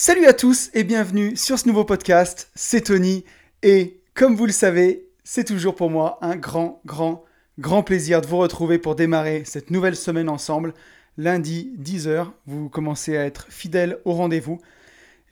[0.00, 2.52] Salut à tous et bienvenue sur ce nouveau podcast.
[2.54, 3.24] C'est Tony
[3.64, 7.24] et comme vous le savez, c'est toujours pour moi un grand, grand,
[7.58, 10.72] grand plaisir de vous retrouver pour démarrer cette nouvelle semaine ensemble.
[11.16, 14.60] Lundi 10h, vous commencez à être fidèle au rendez-vous.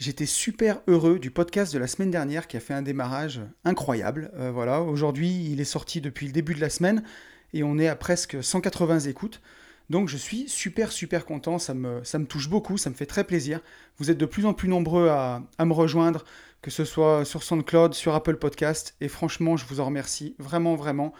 [0.00, 4.33] J'étais super heureux du podcast de la semaine dernière qui a fait un démarrage incroyable.
[4.35, 7.04] Euh, voilà, aujourd'hui, il est sorti depuis le début de la semaine
[7.54, 9.40] et on est à presque 180 écoutes.
[9.88, 13.60] Donc je suis super super content, ça me, touche beaucoup, ça me fait très plaisir.
[13.98, 16.24] Vous êtes de plus en plus nombreux à, me rejoindre,
[16.60, 20.74] que ce soit sur SoundCloud, sur Apple Podcast, et franchement je vous en remercie vraiment
[20.74, 21.12] vraiment.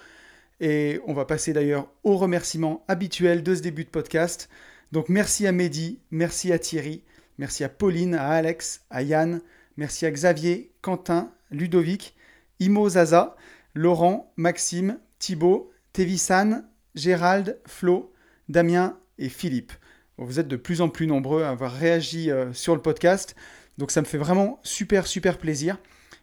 [0.61, 4.49] Et on va passer d'ailleurs aux remerciements habituels de ce début de podcast.
[4.91, 7.05] Donc merci à Mehdi, merci à Thierry,
[7.39, 9.43] merci à Pauline, à Alex, à Yann,
[9.77, 12.17] merci à Xavier, Quentin, Ludovic,
[12.59, 13.37] Imo Zaza,
[13.75, 16.63] Laurent, Maxime, Thibaut, Tevisan,
[16.95, 18.13] Gérald, Flo,
[18.49, 19.73] Damien et Philippe.
[20.19, 23.37] Vous êtes de plus en plus nombreux à avoir réagi euh, sur le podcast,
[23.77, 25.79] donc ça me fait vraiment super super plaisir.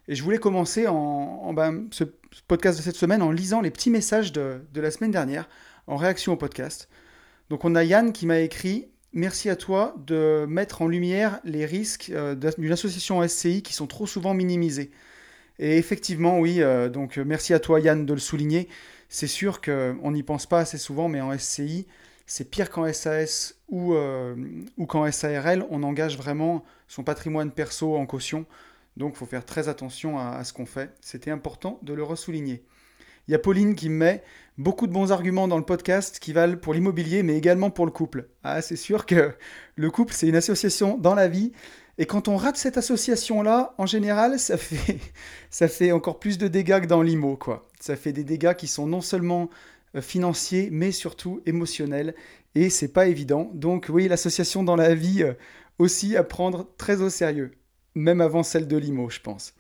[0.08, 2.04] Et je voulais commencer en, ben, ce
[2.48, 5.48] podcast de cette semaine en lisant les petits messages de, la semaine dernière
[5.88, 6.90] en réaction au podcast.
[7.50, 11.68] Donc on a Yann qui m'a écrit Merci à toi de mettre en lumière les
[11.68, 14.90] risques euh, d'une association SCI qui sont trop souvent minimisés.
[15.60, 18.68] Et effectivement, oui, euh, donc merci à toi Yann de le souligner.
[19.10, 21.86] C'est sûr qu'on n'y pense pas assez souvent, mais en SCI,
[22.26, 24.36] c'est pire qu'en SAS ou, euh,
[24.78, 28.46] ou qu'en SARL, on engage vraiment son patrimoine perso en caution.
[28.98, 30.94] Donc il faut faire très attention à, ce qu'on fait.
[31.02, 32.64] C'était important de le ressouligner.
[33.28, 34.24] Il y a Pauline qui me met
[34.58, 37.92] beaucoup de bons arguments dans le podcast qui valent pour l'immobilier, mais également pour le
[37.92, 38.28] couple.
[38.44, 39.34] Ah, c'est sûr que
[39.76, 41.54] le couple, c'est une association dans la vie.
[41.98, 45.00] Et quand on rate cette association-là, en général, ça fait,
[45.50, 47.38] ça fait encore plus de dégâts que dans l'IMO.
[47.38, 47.68] Quoi.
[47.80, 49.50] Ça fait des dégâts qui sont non seulement
[50.02, 52.16] financier, mais surtout émotionnel.
[52.56, 53.52] Et c'est pas évident.
[53.54, 55.34] Donc oui, l'association dans la vie euh,
[55.80, 57.52] aussi à prendre très au sérieux,
[57.96, 59.54] même avant celle de Limo, je pense.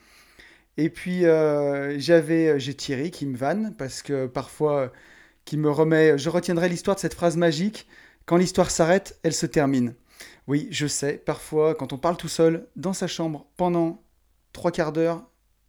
[0.77, 4.91] Et puis euh, j'avais, j'ai Thierry qui me vanne parce que parfois,
[5.45, 7.87] qui me remet, je retiendrai l'histoire de cette phrase magique.
[8.25, 9.95] Quand l'histoire s'arrête, elle se termine.
[10.47, 14.03] Oui, je sais, parfois, quand on parle tout seul dans sa chambre pendant
[14.53, 15.23] trois quarts d'heure,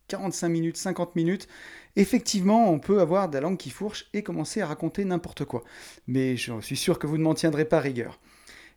[0.09, 1.49] 45 minutes, 50 minutes,
[1.97, 5.65] effectivement, on peut avoir de la langue qui fourche et commencer à raconter n'importe quoi.
[6.07, 8.21] Mais je suis sûr que vous ne m'en tiendrez pas rigueur.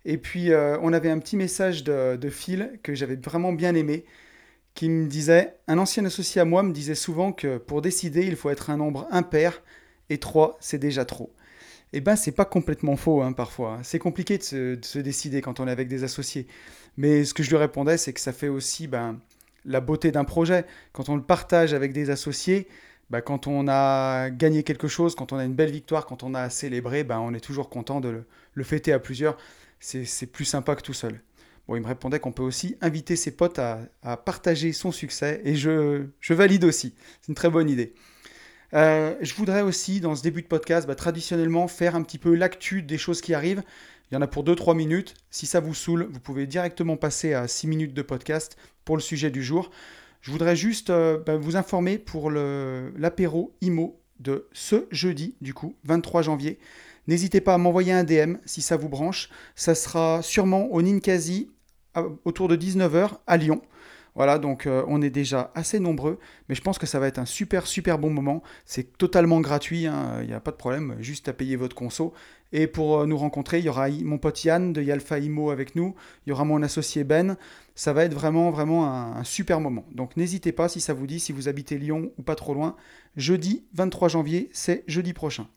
[0.06, 4.06] Et puis, euh, on avait un petit message de, Phil que j'avais vraiment bien aimé,
[4.74, 8.36] qui me disait Un ancien associé à moi me disait souvent que pour décider, il
[8.36, 9.62] faut être un nombre impair,
[10.10, 11.34] et 3, c'est déjà trop.
[11.94, 13.80] Eh ben, c'est pas complètement faux, hein, parfois.
[13.84, 16.48] C'est compliqué de se, décider quand on est avec des associés.
[16.98, 19.20] Mais ce que je lui répondais, c'est que ça fait aussi ben,
[19.66, 20.66] la beauté d'un projet.
[20.94, 22.68] Quand on le partage avec des associés,
[23.10, 26.34] bah, quand on a gagné quelque chose, quand on a une belle victoire, quand on
[26.34, 28.24] a célébré, bah, on est toujours content de
[28.54, 29.38] le, fêter à plusieurs.
[29.80, 31.22] C'est plus sympa que tout seul.
[31.68, 35.56] Bon, il me répondait qu'on peut aussi inviter ses potes à, partager son succès, et
[35.56, 36.96] je, valide aussi.
[37.22, 37.94] C'est une très bonne idée.
[38.74, 42.36] Euh, je voudrais aussi, dans ce début de podcast, bah, traditionnellement faire un petit peu
[42.36, 43.64] l'actu des choses qui arrivent.
[44.12, 45.14] Il y en a pour 2-3 minutes.
[45.30, 49.02] Si ça vous saoule, vous pouvez directement passer à 6 minutes de podcast pour le
[49.02, 49.70] sujet du jour.
[50.22, 55.76] Je voudrais juste euh, bah, vous informer pour l'apéro IMO de ce jeudi, du coup,
[55.86, 56.60] 23 janvier.
[57.08, 59.30] N'hésitez pas à m'envoyer un DM si ça vous branche.
[59.56, 61.50] Ça sera sûrement au Ninkasi
[62.26, 63.62] autour de 19h à Lyon.
[64.18, 66.18] Voilà, donc euh, on est déjà assez nombreux,
[66.50, 68.42] mais je pense que ça va être un super super bon moment.
[68.66, 72.16] C'est totalement gratuit, hein, il n'y a pas de problème, juste à payer votre conso.
[72.54, 75.76] Et pour euh, nous rencontrer, il y aura mon pote Yann de Yalfa Imo avec
[75.76, 77.38] nous, il y aura mon associé Ben.
[77.76, 79.86] Ça va être vraiment vraiment un, super moment.
[79.92, 82.76] Donc n'hésitez pas si ça vous dit, si vous habitez Lyon ou pas trop loin,
[83.16, 85.48] jeudi 23 janvier, c'est jeudi prochain.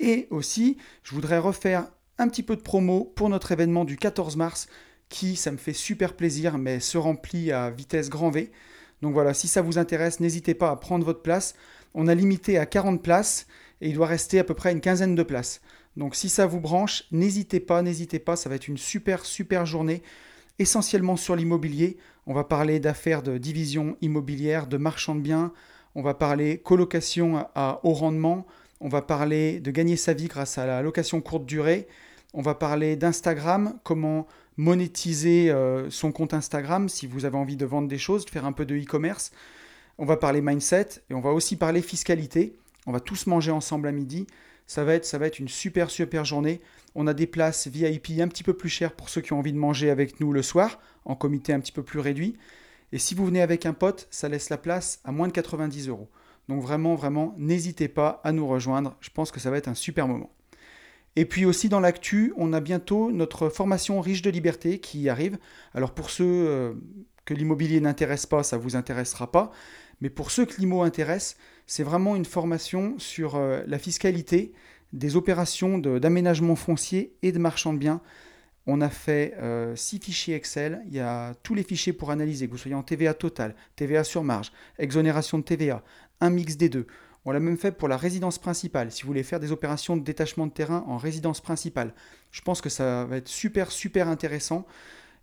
[0.00, 1.88] Et aussi, je voudrais refaire
[2.18, 4.68] un petit peu de promo pour notre événement du 14 mars
[5.08, 8.50] qui, ça me fait super plaisir, mais se remplit à vitesse grand V.
[9.02, 11.54] Donc voilà, si ça vous intéresse, n'hésitez pas à prendre votre place.
[11.94, 13.46] On a limité à 40 places
[13.80, 15.60] et il doit rester à peu près une quinzaine de places.
[15.96, 19.66] Donc si ça vous branche, n'hésitez pas, n'hésitez pas, ça va être une super super
[19.66, 20.02] journée,
[20.58, 21.96] essentiellement sur l'immobilier.
[22.26, 25.52] On va parler d'affaires de division immobilière, de marchand de biens,
[25.94, 28.46] on va parler colocation à haut rendement,
[28.80, 31.88] on va parler de gagner sa vie grâce à la location courte durée,
[32.34, 34.26] on va parler d'Instagram, comment
[34.58, 38.44] monétiser euh, son compte Instagram si vous avez envie de vendre des choses, de faire
[38.44, 39.32] un peu de e-commerce.
[39.98, 42.54] On va parler mindset et on va aussi parler fiscalité.
[42.86, 44.26] On va tous manger ensemble à midi.
[44.66, 46.60] Ça va être, ça va une super, super journée.
[46.94, 49.52] On a des places VIP un petit peu plus chères pour ceux qui ont envie
[49.52, 52.36] de manger avec nous le soir, en comité un petit peu plus réduit.
[52.92, 55.88] Et si vous venez avec un pote, ça laisse la place à moins de 90
[55.88, 56.08] euros.
[56.48, 58.96] Donc vraiment, vraiment, n'hésitez pas à nous rejoindre.
[59.00, 60.30] Je pense que ça va être un super moment.
[61.16, 65.38] Et puis aussi dans l'actu, on a bientôt notre formation riche de liberté qui arrive.
[65.74, 66.74] Alors pour ceux euh,
[67.24, 69.50] que l'immobilier n'intéresse pas, ça ne vous intéressera pas.
[70.00, 74.52] Mais pour ceux que l'IMO intéresse, c'est vraiment une formation sur euh, la fiscalité
[74.92, 78.00] des opérations d'aménagement foncier et de marchand de biens.
[78.66, 80.82] On a fait euh, six fichiers Excel.
[80.86, 84.04] Il y a tous les fichiers pour analyser, que vous soyez en TVA total, TVA
[84.04, 85.82] sur marge, exonération de TVA,
[86.20, 86.86] un mix des deux.
[87.24, 88.92] On l'a même fait pour la résidence principale.
[88.92, 91.92] Si vous voulez faire des opérations de détachement de terrain en résidence principale,
[92.30, 94.64] je pense que ça va être super, super intéressant.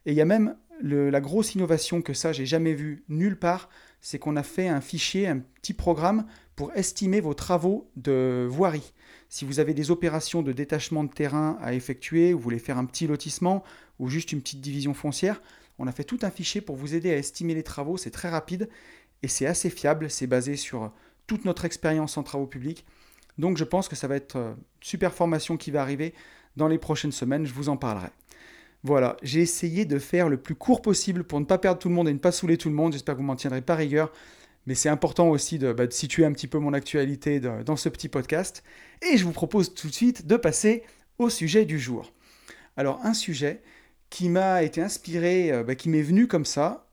[0.05, 3.69] Et il y a même la grosse innovation que ça, j'ai jamais vu nulle part,
[4.03, 6.25] c'est qu'on a fait un fichier, un petit programme
[6.57, 8.94] pour estimer vos travaux de voirie.
[9.29, 12.77] Si vous avez des opérations de détachement de terrain à effectuer, ou vous voulez faire
[12.77, 13.63] un petit lotissement
[14.00, 15.41] ou juste une petite division foncière,
[15.79, 17.95] on a fait tout un fichier pour vous aider à estimer les travaux.
[17.95, 18.69] C'est très rapide
[19.23, 20.11] et c'est assez fiable.
[20.11, 20.91] C'est basé sur
[21.25, 22.85] toute notre expérience en travaux publics.
[23.38, 26.13] Donc je pense que ça va être une super formation qui va arriver
[26.57, 28.09] dans les prochaines semaines, je vous en parlerai.
[28.83, 31.95] Voilà, j'ai essayé de faire le plus court possible pour ne pas perdre tout le
[31.95, 34.12] monde et ne pas saouler tout le monde, j'espère que vous m'en tiendrez pas rigueur,
[34.65, 38.09] mais c'est important aussi de, bah, situer un petit peu mon actualité dans ce petit
[38.09, 38.63] podcast.
[39.01, 40.83] Et je vous propose tout de suite de passer
[41.18, 42.12] au sujet du jour.
[42.75, 43.62] Alors un sujet
[44.09, 46.88] qui m'a été inspiré, euh, bah, qui m'est venu comme ça,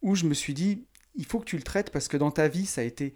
[0.00, 2.48] où je me suis dit, il faut que tu le traites parce que dans ta
[2.48, 3.14] vie, ça a été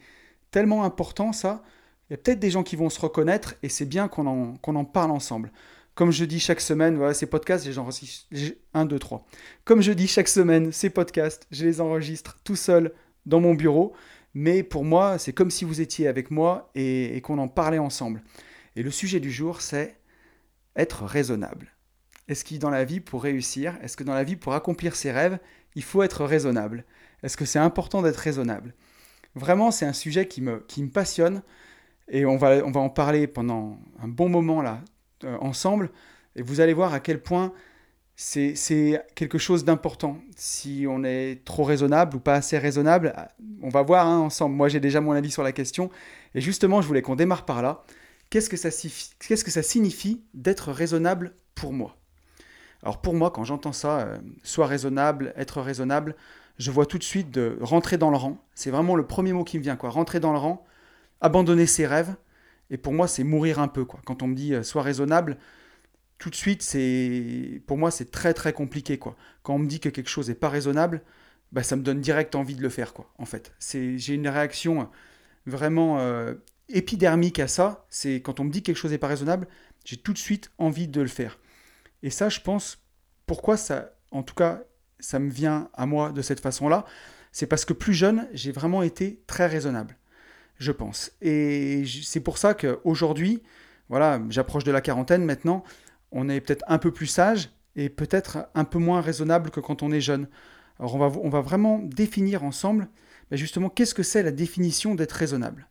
[0.50, 1.62] tellement important ça.
[2.08, 4.84] Il y a peut-être des gens qui vont se reconnaître et c'est bien qu'on en,
[4.84, 5.50] parle ensemble.
[5.96, 8.26] Comme je dis chaque semaine, voilà, ces podcasts, j'enregistre
[8.74, 9.26] 1, 2, 3.
[9.64, 12.92] Comme je dis chaque semaine, ces podcasts, je les enregistre tout seul
[13.24, 13.94] dans mon bureau.
[14.34, 18.22] Mais pour moi, c'est comme si vous étiez avec moi et, qu'on en parlait ensemble.
[18.76, 19.96] Et le sujet du jour, c'est
[20.76, 21.72] être raisonnable.
[22.28, 25.10] Est-ce que dans la vie, pour réussir, est-ce que dans la vie, pour accomplir ses
[25.10, 25.38] rêves,
[25.76, 26.84] il faut être raisonnable?
[27.22, 28.74] Est-ce que c'est important d'être raisonnable?
[29.34, 30.60] Vraiment, c'est un sujet qui me,
[30.92, 31.42] passionne
[32.08, 34.82] et on va, en parler pendant un bon moment là,
[35.40, 35.90] ensemble.
[36.36, 37.52] Et vous allez voir à quel point
[38.14, 38.54] c'est
[39.14, 40.18] quelque chose d'important.
[40.36, 43.14] Si on est trop raisonnable ou pas assez raisonnable,
[43.62, 44.54] on va voir hein, ensemble.
[44.54, 45.90] Moi, j'ai déjà mon avis sur la question.
[46.34, 47.84] Et justement, je voulais qu'on démarre par là.
[48.30, 51.96] Qu'est-ce que ça, qu'est-ce que ça signifie d'être raisonnable pour moi?
[52.82, 56.14] Alors pour moi, quand j'entends ça, euh, soit raisonnable, être raisonnable,
[56.58, 58.38] je vois tout de suite de rentrer dans le rang.
[58.54, 59.90] C'est vraiment le premier mot qui me vient, quoi.
[59.90, 60.64] Rentrer dans le rang,
[61.20, 62.14] abandonner ses rêves.
[62.70, 64.00] Et pour moi, c'est mourir un peu, quoi.
[64.04, 65.38] Quand on me dit euh, sois raisonnable,
[66.18, 66.62] tout de suite,
[67.66, 69.16] pour moi, c'est très très compliqué, quoi.
[69.42, 71.02] Quand on me dit que quelque chose n'est pas raisonnable,
[71.52, 73.12] bah, ça me donne direct envie de le faire, quoi.
[73.18, 74.88] En fait, j'ai une réaction
[75.46, 76.34] vraiment euh,
[76.68, 77.86] épidermique à ça.
[77.90, 79.46] C'est quand on me dit que quelque chose n'est pas raisonnable,
[79.84, 81.38] j'ai tout de suite envie de le faire.
[82.02, 82.78] Et ça, je pense,
[83.26, 84.62] pourquoi ça, en tout cas,
[84.98, 86.84] ça me vient à moi de cette façon-là,
[87.32, 89.96] c'est parce que plus jeune, j'ai vraiment été très raisonnable,
[90.58, 91.12] je pense.
[91.20, 93.42] Et c'est pour ça qu'aujourd'hui,
[93.88, 95.62] voilà, j'approche de la quarantaine maintenant,
[96.12, 99.82] on est peut-être un peu plus sage et peut-être un peu moins raisonnable que quand
[99.82, 100.28] on est jeune.
[100.78, 102.88] Alors on va, on va vraiment définir ensemble,
[103.30, 105.68] ben justement, qu'est-ce que c'est la définition d'être raisonnable?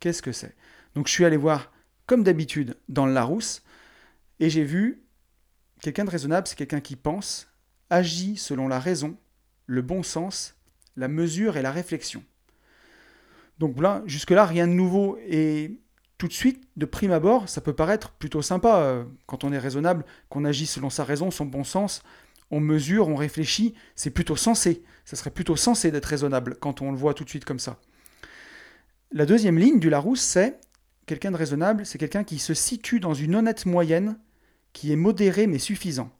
[0.00, 0.54] Qu'est-ce que c'est?
[0.94, 1.72] Donc je suis allé voir,
[2.06, 3.62] comme d'habitude, dans le Larousse,
[4.40, 5.02] et j'ai vu
[5.80, 7.48] quelqu'un de raisonnable, c'est quelqu'un qui pense,
[7.90, 9.16] agit selon la raison,
[9.66, 10.56] le bon sens,
[10.96, 12.24] la mesure et la réflexion.
[13.58, 15.18] Donc là, jusque-là, rien de nouveau.
[15.26, 15.80] Et
[16.18, 19.58] tout de suite, de prime abord, ça peut paraître plutôt sympa euh, quand on est
[19.58, 22.02] raisonnable, qu'on agit selon sa raison, son bon sens.
[22.50, 24.84] On mesure, on réfléchit, c'est plutôt sensé.
[25.04, 27.78] Ça serait plutôt sensé d'être raisonnable quand on le voit tout de suite comme ça.
[29.12, 30.58] La deuxième ligne du Larousse, c'est
[31.06, 34.18] quelqu'un de raisonnable, c'est quelqu'un qui se situe dans une honnête moyenne,
[34.72, 36.10] qui est modéré mais suffisant.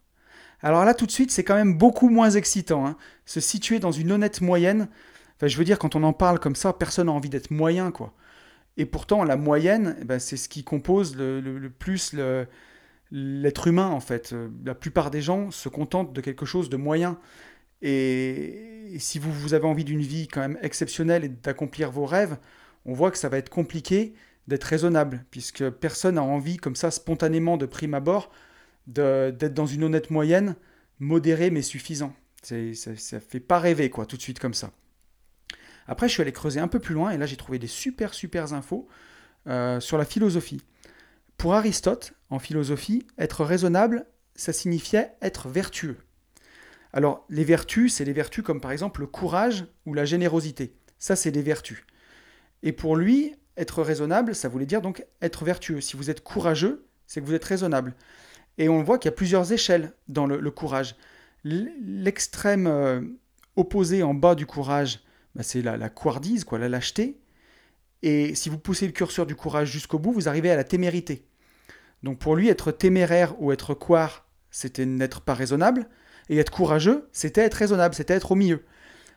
[0.62, 2.86] Alors là, tout de suite, c'est quand même beaucoup moins excitant.
[2.86, 2.96] Hein.
[3.24, 4.88] Se situer dans une honnête moyenne,
[5.36, 7.90] enfin, je veux dire, quand on en parle comme ça, personne n'a envie d'être moyen,
[7.90, 8.14] quoi.
[8.76, 12.14] Et pourtant, la moyenne, eh ben, c'est ce qui compose le, plus
[13.10, 14.34] l'être humain, en fait.
[14.64, 17.18] La plupart des gens se contentent de quelque chose de moyen.
[17.82, 22.36] Et, si vous, vous avez envie d'une vie quand même exceptionnelle et d'accomplir vos rêves,
[22.84, 24.14] on voit que ça va être compliqué
[24.46, 28.30] d'être raisonnable, puisque personne n'a envie, comme ça, spontanément, de prime abord,
[28.86, 30.54] d'être dans une honnête moyenne,
[31.00, 32.14] modérée mais suffisant.
[32.42, 32.56] Ça,
[32.96, 34.70] ça fait pas rêver, quoi, tout de suite comme ça.
[35.88, 38.14] Après, je suis allé creuser un peu plus loin et là, j'ai trouvé des super,
[38.14, 38.88] super infos
[39.46, 40.62] euh, sur la philosophie.
[41.36, 45.96] Pour Aristote, en philosophie, être raisonnable, ça signifiait être vertueux.
[46.92, 50.74] Alors, les vertus, c'est les vertus comme par exemple le courage ou la générosité.
[50.98, 51.84] Ça, c'est des vertus.
[52.62, 55.80] Et pour lui, être raisonnable, ça voulait dire donc être vertueux.
[55.80, 57.94] Si vous êtes courageux, c'est que vous êtes raisonnable.
[58.58, 60.96] Et on voit qu'il y a plusieurs échelles dans le, courage.
[61.44, 63.00] L'extrême euh,
[63.54, 65.00] opposé en bas du courage,
[65.36, 66.18] bah, c'est la, la quoi,
[66.58, 67.20] la lâcheté.
[68.02, 71.26] Et si vous poussez le curseur du courage jusqu'au bout, vous arrivez à la témérité.
[72.02, 75.88] Donc pour lui, être téméraire ou être couard, c'était n'être pas raisonnable,
[76.28, 78.64] et être courageux, c'était être raisonnable, c'était être au milieu.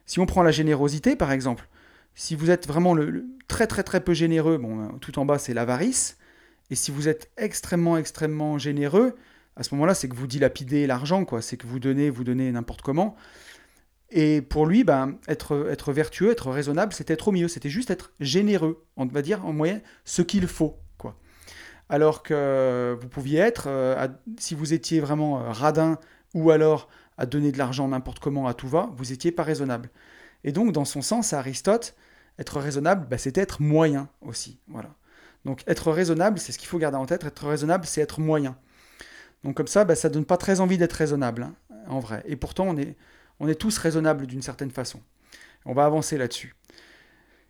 [0.06, 1.68] Si on prend la générosité, par exemple,
[2.16, 5.54] si vous êtes vraiment le, très très très peu généreux, bon, tout en bas c'est
[5.54, 6.18] l'avarice,
[6.70, 9.16] et si vous êtes extrêmement extrêmement généreux,
[9.56, 11.42] à ce moment-là, c'est que vous dilapidez l'argent, quoi.
[11.42, 13.18] C'est que vous donnez, vous donnez n'importe comment.
[14.12, 17.48] Et pour lui, ben, être, être vertueux, être raisonnable, c'était être au milieu.
[17.48, 18.86] C'était juste être généreux.
[18.98, 21.16] On va dire en moyenne ce qu'il faut, quoi.
[21.90, 26.00] Alors que vous pouviez être, euh, si vous étiez vraiment euh, radin
[26.34, 29.90] ou alors à donner de l'argent n'importe comment à tout va, vous n'étiez pas raisonnable.
[30.44, 31.96] Et donc, dans son sens, Aristote,
[32.40, 34.60] être raisonnable, ben, c'était être moyen aussi.
[34.68, 34.90] Voilà.
[35.46, 37.24] Donc, être raisonnable, c'est ce qu'il faut garder en tête.
[37.24, 38.58] Être raisonnable, c'est être moyen.
[39.44, 41.56] Donc comme ça, bah, ça donne pas très envie d'être raisonnable, hein,
[41.88, 42.24] en vrai.
[42.26, 42.96] Et pourtant, on est,
[43.40, 45.02] on est tous raisonnables d'une certaine façon.
[45.66, 46.56] On va avancer là-dessus.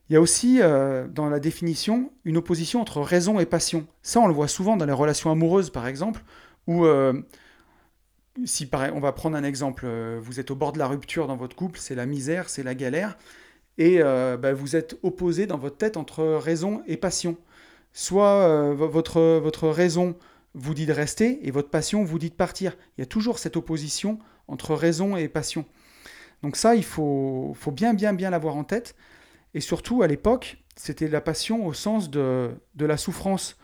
[0.09, 3.85] Il y a aussi euh, dans la définition une opposition entre raison et passion.
[4.01, 6.23] Ça, on le voit souvent dans les relations amoureuses, par exemple,
[6.65, 7.13] où, euh,
[8.43, 11.35] si on va prendre un exemple, euh, vous êtes au bord de la rupture dans
[11.35, 13.17] votre couple, c'est la misère, c'est la galère,
[13.77, 17.37] et bah, vous êtes opposé dans votre tête entre raison et passion.
[17.93, 20.17] Soit votre, votre raison
[20.53, 22.75] vous dit de rester et votre passion vous dit de partir.
[22.97, 24.19] Il y a toujours cette opposition
[24.49, 25.65] entre raison et passion.
[26.43, 28.95] Donc ça, il faut, bien, bien, bien l'avoir en tête.
[29.53, 33.57] Et surtout, à l'époque, c'était la passion au sens de, de la souffrance.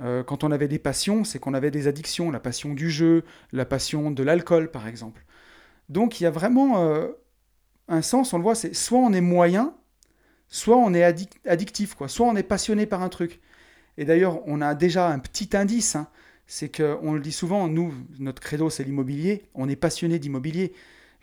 [0.00, 3.24] Euh, quand on avait des passions, c'est qu'on avait des addictions, la passion du jeu,
[3.52, 5.24] la passion de l'alcool, par exemple.
[5.88, 7.08] Donc il y a vraiment euh,
[7.88, 9.74] un sens, on le voit, c'est soit on est moyen,
[10.48, 11.04] soit on est
[11.46, 12.08] addictif, quoi.
[12.08, 13.40] soit on est passionné par un truc.
[13.96, 15.96] Et d'ailleurs, on a déjà un petit indice.
[15.96, 16.08] Hein
[16.46, 19.46] c'est qu'on le dit souvent, nous, notre credo, c'est l'immobilier.
[19.54, 20.72] On est passionné d'immobilier.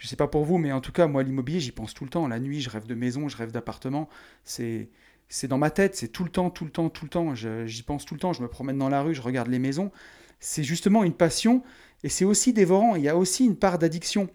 [0.04, 2.10] Je sais pas pour vous, mais en tout cas, moi, l'immobilier, j'y pense tout le
[2.10, 2.28] temps.
[2.28, 4.10] La nuit, je rêve de maison, je rêve d'appartement.
[4.44, 4.90] C'est,
[5.30, 7.34] c'est dans ma tête, c'est tout le temps, tout le temps, tout le temps.
[7.36, 8.34] j'y pense tout le temps.
[8.34, 9.94] Je me promène dans la rue, je regarde les maisons.
[10.42, 11.64] C'est justement une passion
[12.04, 12.98] et c'est aussi dévorant.
[12.98, 14.28] Il y a aussi une part d'addiction.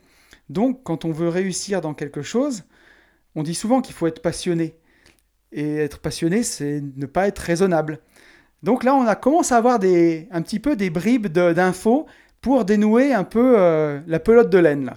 [0.48, 2.64] Donc, quand on veut réussir dans quelque chose,
[3.34, 4.74] on dit souvent qu'il faut être passionné.
[5.52, 8.00] Et être passionné, c'est ne pas être raisonnable.
[8.62, 12.06] Donc là, on a commencé à avoir des, un petit peu des bribes d'infos
[12.40, 14.94] pour dénouer un peu euh, la pelote de laine.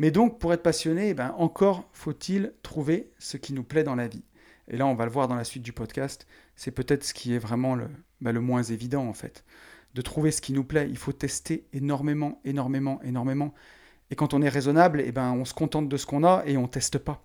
[0.00, 3.96] Mais donc, pour être passionné, eh ben, encore faut-il trouver ce qui nous plaît dans
[3.96, 4.24] la vie.
[4.68, 6.26] Et là, on va le voir dans la suite du podcast,
[6.56, 7.86] c'est peut-être ce qui est vraiment le,
[8.22, 9.44] bah, le moins évident en fait.
[9.92, 13.52] De trouver ce qui nous plaît, il faut tester énormément, énormément, énormément.
[14.10, 16.56] Et quand on est raisonnable, eh ben, on se contente de ce qu'on a et
[16.56, 17.22] on ne teste pas.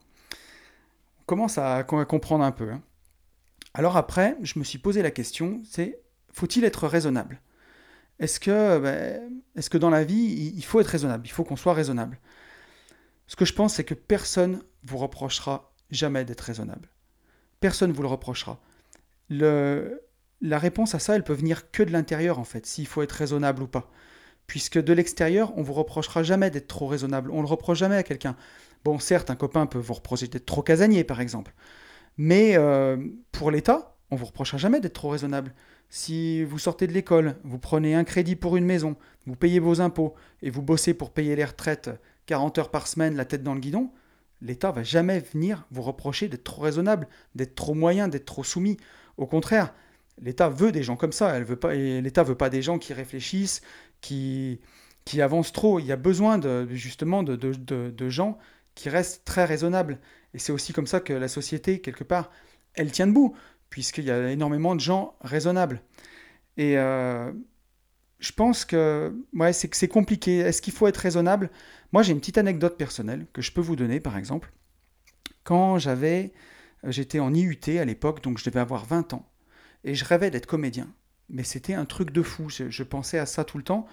[1.21, 2.69] On commence à, comprendre un peu.
[2.69, 2.81] Hein.
[3.73, 6.01] Alors après, je me suis posé la question, c'est
[6.33, 7.39] faut-il être raisonnable?
[8.19, 11.25] Est-ce que, ben, est que dans la vie, il faut être raisonnable?
[11.25, 12.19] Il faut qu'on soit raisonnable.
[13.27, 16.89] Ce que je pense, c'est que personne vous reprochera jamais d'être raisonnable.
[17.59, 18.59] Personne ne vous le reprochera.
[19.29, 23.11] La réponse à ça, elle peut venir que de l'intérieur, en fait, s'il faut être
[23.11, 23.89] raisonnable ou pas.
[24.47, 27.31] Puisque de l'extérieur, on vous reprochera jamais d'être trop raisonnable.
[27.31, 28.35] On ne le reproche jamais à quelqu'un.
[28.83, 31.53] Bon, certes, un copain peut vous reprocher d'être trop casanier, par exemple.
[32.17, 32.97] Mais euh,
[33.31, 35.53] pour l'État, on vous reprochera jamais d'être trop raisonnable.
[35.89, 39.81] Si vous sortez de l'école, vous prenez un crédit pour une maison, vous payez vos
[39.81, 41.89] impôts et vous bossez pour payer les retraites
[42.25, 43.91] 40 heures par semaine, la tête dans le guidon,
[44.41, 48.77] l'État va jamais venir vous reprocher d'être trop raisonnable, d'être trop moyen, d'être trop soumis.
[49.17, 49.73] Au contraire,
[50.21, 51.35] l'État veut des gens comme ça.
[51.35, 53.61] Elle veut pas, et l'État veut pas des gens qui réfléchissent,
[54.01, 54.59] qui,
[55.05, 55.79] qui avancent trop.
[55.79, 58.37] Il y a besoin de, justement de, de, gens
[58.75, 59.99] qui restent très raisonnables.
[60.33, 62.31] Et c'est aussi comme ça que la société, quelque part,
[62.73, 63.35] elle tient debout,
[63.69, 65.81] puisqu'il y a énormément de gens raisonnables.
[66.57, 67.31] Et euh,
[68.25, 70.39] je pense que ouais, c'est, c'est compliqué.
[70.39, 71.51] Est-ce qu'il faut être raisonnable?
[71.91, 74.51] Moi, j'ai une petite anecdote personnelle que je peux vous donner, par exemple.
[75.43, 76.33] Quand j'avais,
[76.83, 79.29] j'étais en IUT à l'époque, donc je devais avoir 20 ans,
[79.83, 80.91] et je rêvais d'être comédien.
[81.29, 82.49] Mais c'était un truc de fou.
[82.49, 83.85] je pensais à ça tout le temps.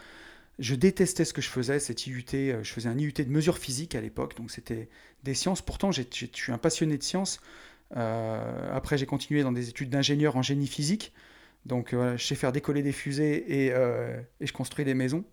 [0.58, 2.24] Je détestais ce que je faisais, cette IUT.
[2.32, 4.88] Euh, je faisais un IUT de mesure physique à l'époque, donc c'était
[5.24, 5.60] des sciences.
[5.60, 7.38] Pourtant, je suis un passionné de sciences.
[7.98, 11.12] Euh, après, j'ai continué dans des études d'ingénieur en génie physique.
[11.66, 13.70] Donc, euh, je sais faire décoller des fusées et,
[14.40, 15.24] je construis des maisons.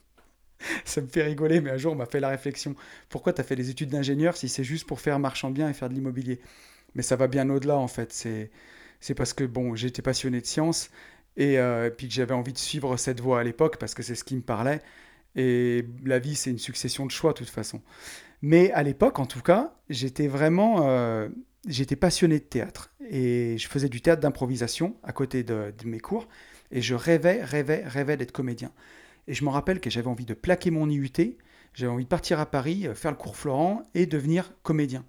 [0.84, 2.74] ça me fait rigoler, mais un jour, on m'a fait la réflexion.
[3.08, 5.74] Pourquoi tu as fait des études d'ingénieur si c'est juste pour faire marchand bien et
[5.74, 6.40] faire de l'immobilier?
[6.94, 8.12] Mais ça va bien au-delà, en fait.
[8.12, 10.90] C'est parce que, bon, j'étais passionné de sciences
[11.36, 14.14] et euh, puis que j'avais envie de suivre cette voie à l'époque parce que c'est
[14.14, 14.80] ce qui me parlait.
[15.34, 17.80] Et la vie, c'est une succession de choix de toute façon.
[18.42, 21.28] Mais à l'époque, en tout cas, j'étais vraiment, euh,
[21.66, 26.28] j'étais passionné de théâtre et je faisais du théâtre d'improvisation à côté de, mes cours
[26.70, 28.72] et je rêvais, rêvais, rêvais d'être comédien.
[29.28, 31.36] Et je me rappelle que j'avais envie de plaquer mon IUT,
[31.74, 35.04] j'avais envie de partir à Paris, euh, faire le cours Florent et devenir comédien.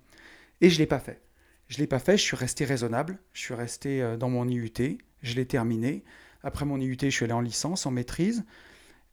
[0.61, 1.21] Et je l'ai pas fait.
[1.67, 5.35] Je l'ai pas fait, je suis resté raisonnable, je suis resté dans mon IUT, je
[5.35, 6.03] l'ai terminé.
[6.43, 8.45] Après mon IUT, je suis allé en licence, en maîtrise.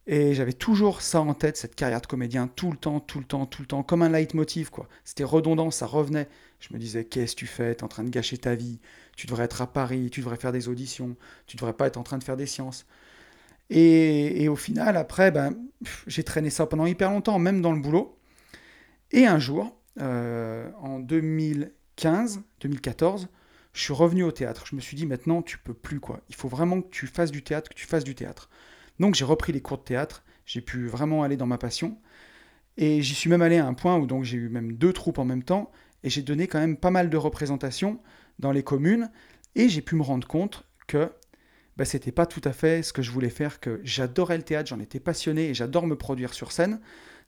[0.06, 3.24] Et j'avais toujours ça en tête, cette carrière de comédien, tout le temps, tout le
[3.24, 4.88] temps, tout le temps, comme un leitmotiv, quoi.
[5.04, 6.28] C'était redondant, ça revenait.
[6.58, 7.74] Je me disais, qu'est-ce que tu fais?
[7.74, 8.80] T'es en train de gâcher ta vie.
[9.16, 11.16] Tu devrais être à Paris, tu devrais faire des auditions,
[11.46, 12.86] tu devrais pas être en train de faire des sciences.
[13.70, 15.56] Et, au final, après, ben,
[16.06, 18.18] j'ai traîné ça pendant hyper longtemps, même dans le boulot.
[19.12, 23.28] Et un jour, euh, en 2015, 2014,
[23.72, 24.64] je suis revenu au théâtre.
[24.66, 26.20] Je me suis dit, maintenant, tu peux plus, quoi.
[26.28, 28.50] Il faut vraiment que tu fasses du théâtre, que tu fasses du théâtre.
[29.00, 31.98] Donc j'ai repris les cours de théâtre, j'ai pu vraiment aller dans ma passion.
[32.76, 35.18] Et j'y suis même allé à un point où donc j'ai eu même deux troupes
[35.18, 35.72] en même temps,
[36.04, 37.98] et j'ai donné quand même pas mal de représentations
[38.38, 39.10] dans les communes,
[39.56, 41.10] et j'ai pu me rendre compte que
[41.76, 44.68] bah, c'était pas tout à fait ce que je voulais faire, que j'adorais le théâtre,
[44.68, 46.78] j'en étais passionné, et j'adore me produire sur scène.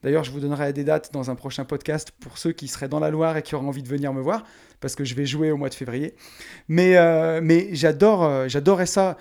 [0.03, 2.99] D'ailleurs, je vous donnerai des dates dans un prochain podcast pour ceux qui seraient dans
[2.99, 4.45] la Loire et qui auraient envie de venir me voir,
[4.81, 6.15] parce que je vais jouer au mois de février.
[6.69, 9.17] Mais, euh, mais j'adore, euh, j'adorais ça.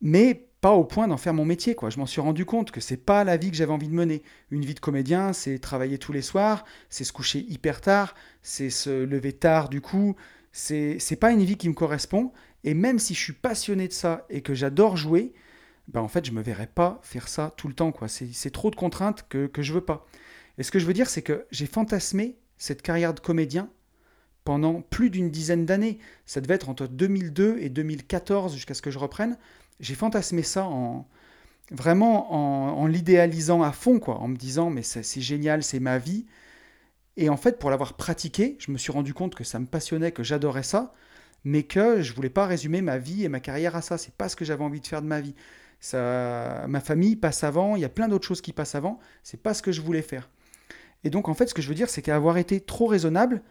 [0.00, 1.74] Mais pas au point d'en faire mon métier.
[1.74, 1.90] Quoi.
[1.90, 4.22] Je m'en suis rendu compte que c'est pas la vie que j'avais envie de mener.
[4.52, 8.70] Une vie de comédien, c'est travailler tous les soirs, c'est se coucher hyper tard, c'est
[8.70, 10.14] se lever tard du coup.
[10.52, 12.32] C'est, c'est pas une vie qui me correspond.
[12.62, 15.32] Et même si je suis passionné de ça et que j'adore jouer,
[15.88, 17.90] ben en fait, je me verrais pas faire ça tout le temps.
[17.90, 18.06] Quoi.
[18.06, 20.06] C'est, trop de contraintes que, que je veux pas.
[20.58, 23.68] Et ce que je veux dire, c'est que j'ai fantasmé cette carrière de comédien
[24.44, 25.98] pendant plus d'une dizaine d'années.
[26.24, 29.36] Ça devait être entre 2002 et 2014 jusqu'à ce que je reprenne
[29.82, 31.06] j'ai fantasmé ça en
[31.70, 36.26] vraiment en, l'idéalisant à fond, quoi, en me disant mais c'est génial, c'est ma vie.
[37.16, 40.12] Et en fait, pour l'avoir pratiqué, je me suis rendu compte que ça me passionnait,
[40.12, 40.94] que j'adorais ça,
[41.44, 43.98] mais que je voulais pas résumer ma vie et ma carrière à ça.
[43.98, 45.34] C'est pas ce que j'avais envie de faire de ma vie.
[45.80, 48.98] Ça, ma famille passe avant, il y a plein d'autres choses qui passent avant.
[49.22, 50.30] C'est pas ce que je voulais faire.
[51.04, 53.42] Et donc en fait, ce que je veux dire, c'est qu'avoir été trop raisonnable,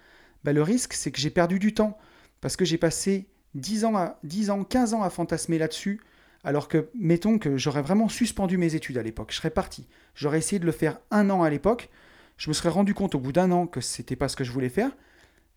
[0.43, 1.97] bah, le risque, c'est que j'ai perdu du temps
[2.39, 6.01] parce que j'ai passé 10 ans, à, 10 ans, 15 ans à fantasmer là-dessus,
[6.43, 9.87] alors que, mettons que j'aurais vraiment suspendu mes études à l'époque, je serais parti.
[10.15, 11.89] J'aurais essayé de le faire un an à l'époque.
[12.37, 14.51] Je me serais rendu compte au bout d'un an que c'était pas ce que je
[14.51, 14.91] voulais faire.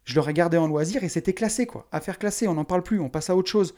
[0.04, 1.88] Je l'aurais gardé en loisir et c'était classé, quoi.
[1.90, 3.74] Affaire classée, on n'en parle plus, on passe à autre chose.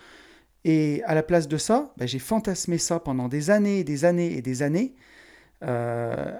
[0.64, 4.36] Et à la place de ça, ben, j'ai fantasmé ça pendant des années, des années
[4.36, 4.96] et des années.
[5.62, 6.32] Euh,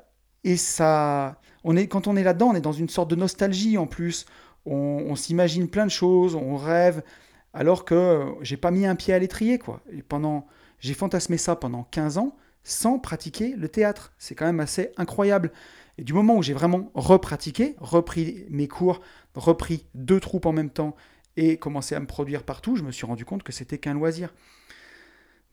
[0.42, 3.78] et ça, on est, quand on est là-dedans, on est dans une sorte de nostalgie
[3.78, 4.26] en plus.
[4.68, 7.04] On s'imagine plein de choses, on rêve
[7.56, 9.80] alors que j'ai pas mis un pied à l'étrier, quoi.
[10.08, 10.46] Pendant,
[10.78, 14.12] j'ai fantasmé ça pendant 15 ans sans pratiquer le théâtre.
[14.18, 15.50] C'est quand même assez incroyable.
[15.96, 19.00] Et du moment où j'ai vraiment repratiqué, repris mes cours,
[19.34, 20.96] repris deux troupes en même temps
[21.38, 24.34] et commencé à me produire partout, je me suis rendu compte que c'était qu'un loisir.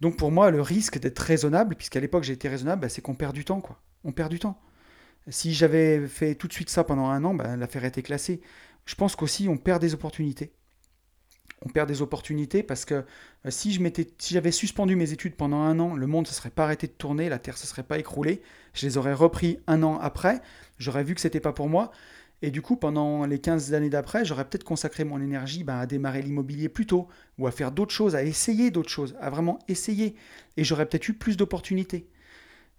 [0.02, 3.16] Donc pour moi, le risque d'être raisonnable, puisqu'à l'époque j'ai été raisonnable, bah, c'est qu'on
[3.16, 3.80] perd du temps, quoi.
[4.04, 4.60] On perd du temps.
[5.30, 8.42] Si j'avais fait tout de suite ça pendant un an, bah, l'affaire était classée.
[8.86, 10.52] Je pense qu'aussi on perd des opportunités
[11.66, 12.96] on perd des opportunités parce que
[13.46, 16.30] euh, si je m'étais, si j'avais suspendu mes études pendant un an, le monde ne
[16.30, 18.42] se serait pas arrêté de tourner, la Terre ne se serait pas écroulée.
[18.74, 20.42] Je les aurais repris un an après,
[20.78, 21.92] j'aurais vu que c'était pas pour moi.
[22.42, 25.86] Et du coup, pendant les 15 années d'après, j'aurais peut-être consacré mon énergie ben, à
[25.86, 29.60] démarrer l'immobilier plus tôt, ou à faire d'autres choses, à essayer d'autres choses, à vraiment
[29.70, 30.16] essayer.
[30.58, 32.10] Et j'aurais peut-être eu plus d'opportunités.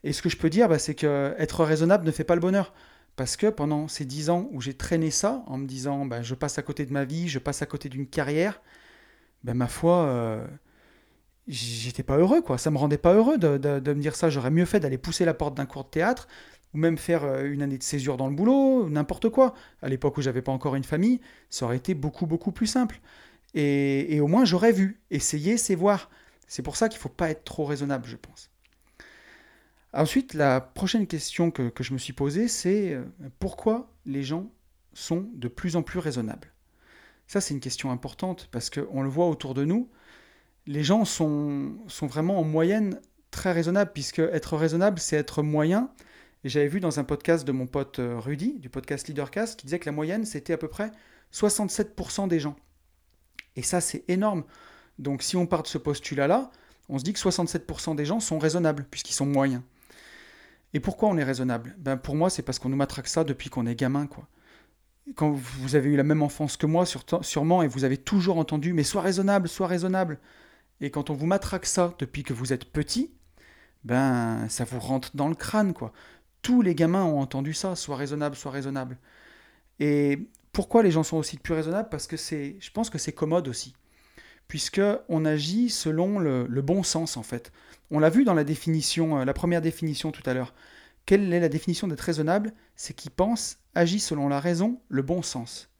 [0.02, 2.42] Et ce que je peux dire, ben, c'est que être raisonnable ne fait pas le
[2.42, 2.74] bonheur.
[3.16, 6.34] Parce que pendant ces dix ans où j'ai traîné ça, en me disant ben, je
[6.34, 8.60] passe à côté de ma vie, je passe à côté d'une carrière,
[9.44, 10.46] ben, ma foi, euh,
[11.46, 12.58] j'étais pas heureux, quoi.
[12.58, 14.30] Ça me rendait pas heureux de, me dire ça.
[14.30, 16.28] J'aurais mieux fait d'aller pousser la porte d'un cours de théâtre,
[16.74, 19.54] ou même faire euh, une année de césure dans le boulot, n'importe quoi.
[19.82, 23.00] À l'époque où j'avais pas encore une famille, ça aurait été beaucoup, beaucoup plus simple.
[23.54, 25.00] Et, au moins, j'aurais vu.
[25.10, 26.10] Essayer, c'est voir.
[26.48, 28.50] C'est pour ça qu'il faut pas être trop raisonnable, je pense.
[29.94, 33.04] Ensuite, la prochaine question que, je me suis posée, c'est euh,
[33.38, 34.50] pourquoi les gens
[34.92, 36.52] sont de plus en plus raisonnables?
[37.28, 39.88] Ça, c'est une question importante parce qu'on le voit autour de nous.
[40.66, 45.90] Les gens sont, sont vraiment en moyenne très raisonnables, puisque être raisonnable, c'est être moyen.
[46.42, 49.66] Et j'avais vu dans un podcast de mon pote euh, Rudy, du podcast Leadercast, qui
[49.66, 50.90] disait que la moyenne, c'était à peu près
[51.32, 52.56] 67% des gens.
[53.54, 54.42] Et ça, c'est énorme.
[54.98, 56.50] Donc si on part de ce postulat-là,
[56.88, 59.62] on se dit que 67% des gens sont raisonnables, puisqu'ils sont moyens.
[60.74, 61.74] Et pourquoi on est raisonnable?
[61.78, 64.06] Ben Pour moi, c'est parce qu'on nous matraque ça depuis qu'on est gamin.
[64.06, 64.28] quoi.
[65.14, 66.84] Quand vous avez eu la même enfance que moi,
[67.22, 70.18] sûrement, et vous avez toujours entendu, mais sois raisonnable, sois raisonnable.
[70.80, 73.12] Et quand on vous matraque ça depuis que vous êtes petit,
[73.84, 75.72] ben ça vous rentre dans le crâne.
[75.72, 75.92] quoi.
[76.42, 78.98] Tous les gamins ont entendu ça, sois raisonnable, sois raisonnable.
[79.78, 81.88] Et pourquoi les gens sont aussi plus raisonnables?
[81.88, 83.74] Parce que c'est, je pense que c'est commode aussi
[84.48, 87.52] puisque on agit selon le, bon sens en fait.
[87.90, 90.54] On l'a vu dans la définition, euh, la première définition tout à l'heure.
[91.06, 92.52] Quelle est la définition d'être raisonnable?
[92.76, 95.70] C'est qui pense, agit selon la raison, le bon sens.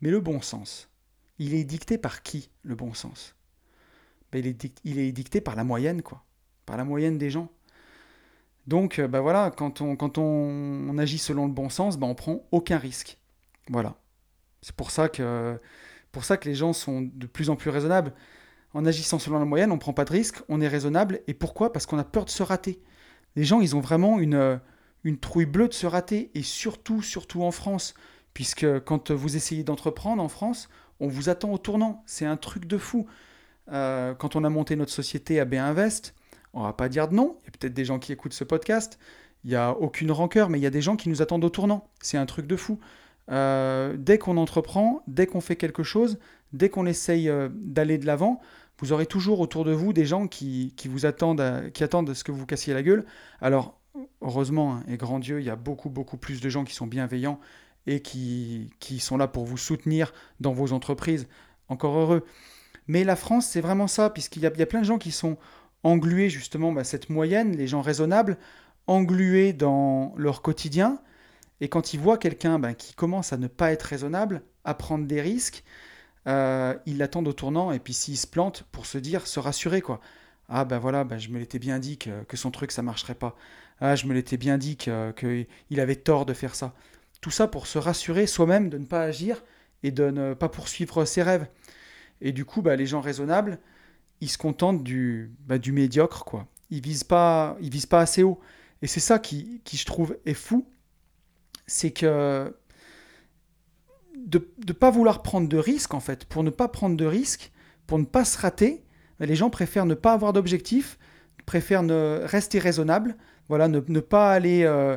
[0.00, 0.90] Mais le bon sens,
[1.38, 3.34] il est dicté par qui le bon sens?
[4.32, 4.44] Ben,
[4.84, 6.24] il, est dicté par la moyenne, quoi.
[6.66, 7.48] Par la moyenne des gens.
[8.66, 13.18] Donc, ben voilà, quand on, agit selon le bon sens, ben on prend aucun risque.
[13.68, 13.94] Voilà.
[14.62, 15.58] C'est pour ça que
[16.44, 18.12] les gens sont de plus en plus raisonnables.
[18.76, 21.20] En agissant selon la moyenne, on ne prend pas de risque, on est raisonnable.
[21.28, 21.72] Et pourquoi?
[21.72, 22.78] Parce qu'on a peur de se rater.
[23.34, 24.60] Les gens, ils ont vraiment une,
[25.02, 26.30] une trouille bleue de se rater.
[26.34, 27.94] Et surtout, surtout en France.
[28.34, 30.68] Puisque quand vous essayez d'entreprendre en France,
[31.00, 32.02] on vous attend au tournant.
[32.04, 33.06] C'est un truc de fou.
[33.72, 36.14] Euh, quand on a monté notre société AB Invest,
[36.52, 37.38] on va pas dire de non.
[37.40, 38.98] Il y a peut-être des gens qui écoutent ce podcast.
[39.44, 41.50] Il n'y a aucune rancœur, mais il y a des gens qui nous attendent au
[41.50, 41.88] tournant.
[42.02, 42.78] C'est un truc de fou.
[43.30, 46.18] Euh, dès qu'on entreprend, dès qu'on fait quelque chose,
[46.52, 48.40] dès qu'on essaye euh, d'aller de l'avant,
[48.78, 52.32] vous aurez toujours autour de vous des gens qui, vous attendent, qui attendent ce que
[52.32, 53.06] vous cassiez la gueule.
[53.40, 53.78] Alors,
[54.20, 56.86] heureusement, hein, et grand Dieu, il y a beaucoup, beaucoup plus de gens qui sont
[56.86, 57.40] bienveillants
[57.86, 61.26] et qui, qui sont là pour vous soutenir dans vos entreprises.
[61.68, 62.24] Encore heureux.
[62.86, 65.36] Mais la France, c'est vraiment ça, puisqu'il y, a, plein de gens qui sont
[65.82, 68.38] englués justement bah, cette moyenne, les gens raisonnables,
[68.86, 71.00] englués dans leur quotidien.
[71.60, 75.06] Et quand ils voient quelqu'un bah, qui commence à ne pas être raisonnable, à prendre
[75.06, 75.64] des risques,
[76.26, 77.72] euh, ils l'attendent au tournant.
[77.72, 80.00] Et puis s'il se plante, pour se dire, se rassurer quoi.
[80.48, 83.36] Ah ben voilà, ben je me l'étais bien dit que, son truc ça marcherait pas.
[83.80, 85.46] Ah je me l'étais bien dit qu'il que
[85.80, 86.74] avait tort de faire ça.
[87.20, 89.42] Tout ça pour se rassurer soi-même de ne pas agir
[89.82, 91.48] et de ne pas poursuivre ses rêves.
[92.20, 93.58] Et du coup, bah, les gens raisonnables,
[94.20, 96.46] ils se contentent du, bah, du médiocre, quoi.
[96.70, 98.40] Ils visent pas, ils visent pas assez haut.
[98.82, 100.66] Et c'est ça qui, qui, je trouve, est fou.
[101.66, 102.54] C'est que
[104.24, 107.52] de ne pas vouloir prendre de risques, en fait, pour ne pas prendre de risques,
[107.86, 108.84] pour ne pas se rater,
[109.20, 110.98] bah, les gens préfèrent ne pas avoir d'objectif,
[111.44, 113.16] préfèrent ne, rester raisonnables,
[113.48, 114.96] voilà, ne, ne pas aller euh,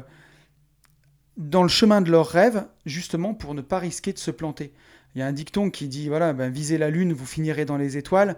[1.37, 4.73] dans le chemin de leurs rêves, justement pour ne pas risquer de se planter.
[5.15, 7.77] Il y a un dicton qui dit voilà, ben, visez la lune, vous finirez dans
[7.77, 8.35] les étoiles.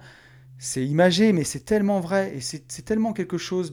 [0.57, 3.71] C'est imagé, mais c'est tellement vrai et c'est tellement quelque chose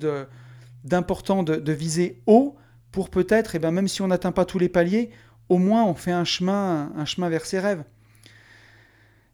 [0.84, 2.56] d'important de, de, viser haut
[2.90, 5.10] pour peut-être, et ben, même si on n'atteint pas tous les paliers,
[5.48, 7.84] au moins on fait un chemin, un chemin vers ses rêves.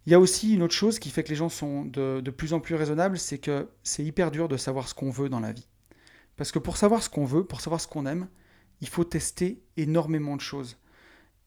[0.07, 2.53] Il y a aussi une autre chose qui fait que les gens sont de, plus
[2.53, 5.53] en plus raisonnables, c'est que c'est hyper dur de savoir ce qu'on veut dans la
[5.53, 5.67] vie.
[6.37, 8.29] Parce que pour savoir ce qu'on veut, pour savoir ce qu'on aime,
[8.81, 10.77] il faut tester énormément de choses.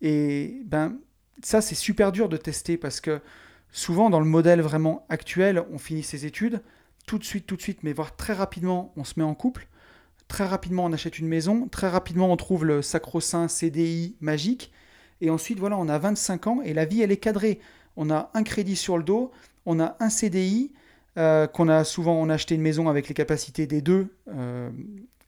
[0.01, 0.97] Et ben,
[1.43, 3.21] ça, c'est super dur de tester parce que
[3.71, 6.63] souvent, dans le modèle vraiment actuel, on finit ses études,
[7.05, 9.67] tout de suite, tout de suite, mais voire très rapidement, on se met en couple,
[10.27, 14.71] très rapidement, on achète une maison, très rapidement, on trouve le sacro-saint CDI magique,
[15.21, 17.59] et ensuite, voilà, on a 25 ans et la vie, elle est cadrée.
[17.95, 19.31] On a un crédit sur le dos,
[19.65, 20.71] on a un CDI,
[21.17, 24.69] euh, qu'on a souvent on a acheté une maison avec les capacités des deux euh,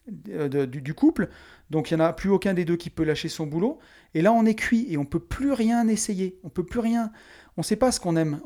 [0.07, 1.29] du, couple.
[1.71, 3.79] Donc il n'y en a plus aucun des deux qui peut lâcher son boulot.
[4.13, 6.39] Et là, on est cuit et on peut plus rien essayer.
[6.43, 7.11] On peut plus rien.
[7.57, 8.39] On ne sait pas ce qu'on aime.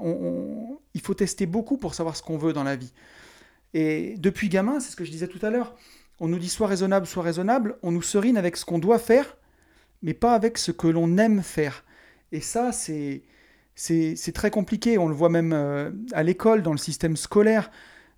[0.94, 2.94] Il faut tester beaucoup pour savoir ce qu'on veut dans la vie.
[3.74, 5.76] Et depuis gamin, c'est ce que je disais tout à l'heure,
[6.24, 7.76] on nous dit soit raisonnable, soit raisonnable.
[7.84, 9.38] On nous serine avec ce qu'on doit faire,
[10.02, 11.84] mais pas avec ce que l'on aime faire.
[12.32, 13.24] Et ça, c'est
[13.76, 14.98] c'est très compliqué.
[14.98, 17.70] On le voit même euh, à l'école, dans le système scolaire.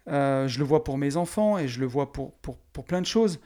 [0.07, 3.01] Euh, je le vois pour mes enfants et je le vois pour, pour, pour plein
[3.01, 3.39] de choses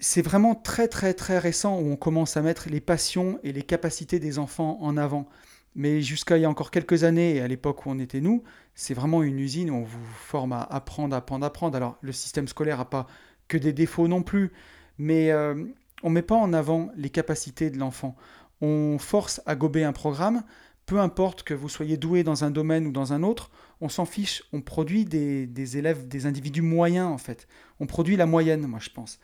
[0.00, 3.62] c'est vraiment très très très récent où on commence à mettre les passions et les
[3.62, 5.28] capacités des enfants en avant.
[5.74, 8.42] Mais jusqu'à il y a encore quelques années, à l'époque où on était nous,
[8.74, 11.76] c'est vraiment une usine où on vous forme à apprendre, apprendre, apprendre.
[11.76, 13.06] Alors le système scolaire n'a pas
[13.48, 14.52] que des défauts non plus,
[14.98, 15.64] mais euh,
[16.02, 18.16] on ne met pas en avant les capacités de l'enfant.
[18.60, 20.42] On force à gober un programme,
[20.86, 24.04] peu importe que vous soyez doué dans un domaine ou dans un autre, on s'en
[24.04, 27.46] fiche, on produit des élèves, des individus moyens en fait.
[27.78, 29.20] On produit la moyenne, moi je pense.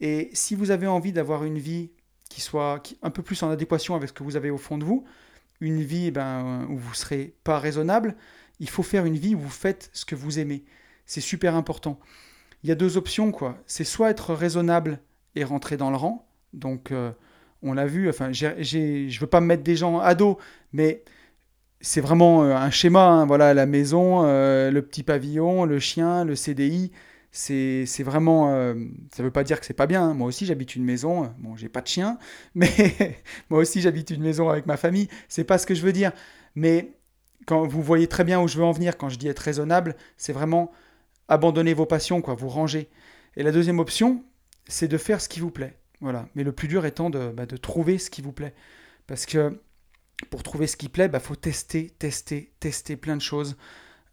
[0.00, 1.90] Et si vous avez envie d'avoir une vie
[2.28, 4.84] qui soit un peu plus en adéquation avec ce que vous avez au fond de
[4.84, 5.04] vous,
[5.64, 8.14] une vie ben, où vous ne serez pas raisonnable,
[8.60, 10.64] il faut faire une vie où vous faites ce que vous aimez.
[11.06, 11.98] C'est super important.
[12.62, 13.58] Il y a deux options, quoi.
[13.66, 15.00] C'est soit être raisonnable
[15.34, 16.28] et rentrer dans le rang.
[16.52, 17.10] Donc, euh,
[17.62, 20.38] on l'a vu, enfin, je ne veux pas me mettre des gens à dos,
[20.72, 21.02] mais
[21.80, 23.06] c'est vraiment euh, un schéma.
[23.06, 23.26] Hein.
[23.26, 26.92] voilà, la maison, euh, le petit pavillon, le chien, le CDI
[27.36, 28.54] c'est vraiment.
[28.54, 28.74] Euh,
[29.12, 30.02] ça ne veut pas dire que c'est pas bien.
[30.02, 30.14] Hein.
[30.14, 31.34] Moi aussi, j'habite une maison.
[31.38, 32.18] Bon, j'ai pas de chien,
[32.54, 32.70] mais
[33.50, 35.08] moi aussi, j'habite une maison avec ma famille.
[35.28, 36.12] C'est pas ce que je veux dire.
[36.54, 36.92] Mais
[37.46, 39.96] quand vous voyez très bien où je veux en venir quand je dis être raisonnable,
[40.16, 40.70] c'est vraiment
[41.26, 42.88] abandonner vos passions, quoi, vous ranger.
[43.36, 44.22] Et la deuxième option,
[44.68, 45.76] c'est de faire ce qui vous plaît.
[46.00, 46.28] Voilà.
[46.36, 48.54] Mais le plus dur étant de, bah, de trouver ce qui vous plaît.
[49.08, 49.60] Parce que
[50.30, 53.56] pour trouver ce qui plaît, il bah, faut tester, tester, tester plein de choses.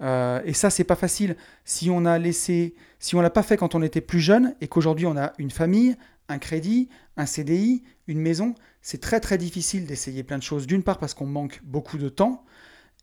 [0.02, 1.36] Euh, et ça, c'est pas facile.
[1.66, 4.68] Si on a laissé, si on l'a pas fait quand on était plus jeune et
[4.68, 5.96] qu'aujourd'hui on a une famille,
[6.28, 10.66] un crédit, un CDI, une maison, c'est très très difficile d'essayer plein de choses.
[10.68, 12.44] D'une part parce qu'on manque beaucoup de temps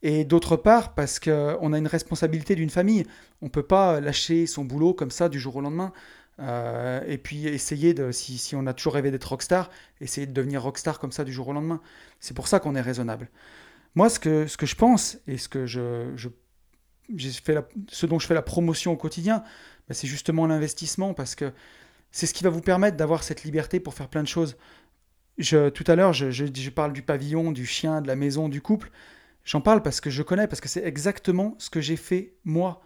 [0.03, 3.05] Et d'autre part, parce qu'on a une responsabilité d'une famille.
[3.43, 5.93] On peut pas lâcher son boulot comme ça du jour au lendemain.
[6.41, 10.33] Euh, et puis essayer de, si, si on a toujours rêvé d'être rockstar, essayer de
[10.33, 11.81] devenir rockstar comme ça du jour au lendemain.
[12.21, 13.29] C'est pour ça qu'on est raisonnable.
[13.97, 16.29] Moi, ce que, ce que je pense et ce, que je, je
[17.17, 19.43] ce dont je fais la promotion au quotidien,
[19.89, 21.53] bah, c'est justement l'investissement parce que
[22.11, 24.57] c'est ce qui va vous permettre d'avoir cette liberté pour faire plein de choses.
[25.41, 28.91] Tout à l'heure, je, parle du pavillon, du chien, de la maison, du couple.
[29.45, 32.83] J'en parle parce que je connais, parce que c'est exactement ce que j'ai fait moi.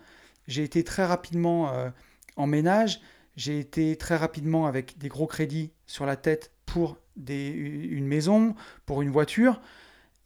[0.49, 1.89] J'ai été très rapidement euh,
[2.37, 3.01] en ménage,
[3.37, 8.55] j'ai été très rapidement avec des gros crédits sur la tête pour une maison,
[8.87, 9.61] pour une voiture.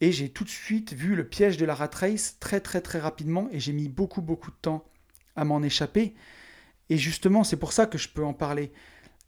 [0.01, 2.99] Et j'ai tout de suite vu le piège de la rat race très très très
[2.99, 4.85] rapidement et j'ai mis beaucoup beaucoup de temps
[5.35, 6.13] à m'en échapper.
[6.89, 8.71] Et justement, c'est pour ça que je peux en parler.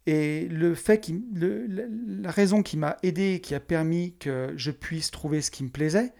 [0.06, 5.12] Et le fait qui, la raison qui m'a aidé, qui a permis que je puisse
[5.12, 6.14] trouver ce qui me plaisait,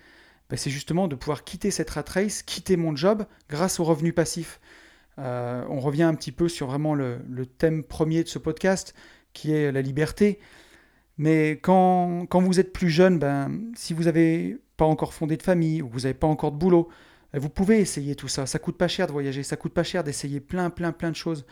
[0.50, 4.14] ben, c'est justement de pouvoir quitter cette rat race, quitter mon job grâce au revenu
[4.14, 4.60] passif.
[5.20, 7.20] Euh, on revient un petit peu sur vraiment le,
[7.58, 8.94] thème premier de ce podcast,
[9.34, 10.40] qui est la liberté.
[11.20, 15.44] Mais quand, quand vous êtes plus jeune, ben, si vous n'avez pas encore fondé de
[15.44, 16.88] famille ou vous n'avez pas encore de boulot,
[17.34, 18.46] ben, vous pouvez essayer tout ça.
[18.46, 21.18] Ça coûte pas cher de voyager, ça coûte pas cher d'essayer plein, plein, plein de
[21.18, 21.46] choses.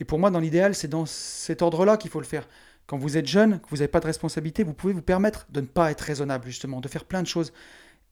[0.00, 2.46] Et pour moi, dans l'idéal, c'est dans cet ordre-là qu'il faut le faire.
[2.86, 5.62] Quand vous êtes jeune, que vous n'avez pas de responsabilité, vous pouvez vous permettre de
[5.62, 7.54] ne pas être raisonnable, justement, de faire plein de choses.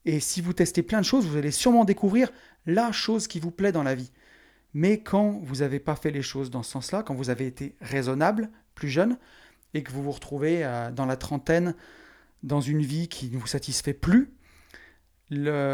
[0.05, 2.31] Et si vous testez plein de choses, vous allez sûrement découvrir
[2.65, 4.11] la chose qui vous plaît dans la vie.
[4.73, 7.75] Mais quand vous n'avez pas fait les choses dans ce sens-là, quand vous avez été
[7.79, 9.17] raisonnable, plus jeune,
[9.73, 11.75] et que vous vous retrouvez euh, dans la trentaine,
[12.43, 14.33] dans une vie qui ne vous satisfait plus,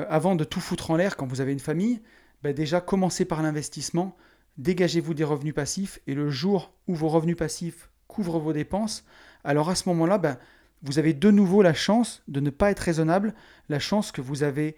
[0.09, 2.01] avant de tout foutre en l'air quand vous avez une famille,
[2.43, 4.17] ben déjà commencez par l'investissement,
[4.57, 9.05] dégagez-vous des revenus passifs, et le jour où vos revenus passifs couvrent vos dépenses,
[9.43, 10.37] alors à ce moment-là, ben,
[10.81, 13.33] vous avez de nouveau la chance de ne pas être raisonnable,
[13.69, 14.75] la chance que vous avez,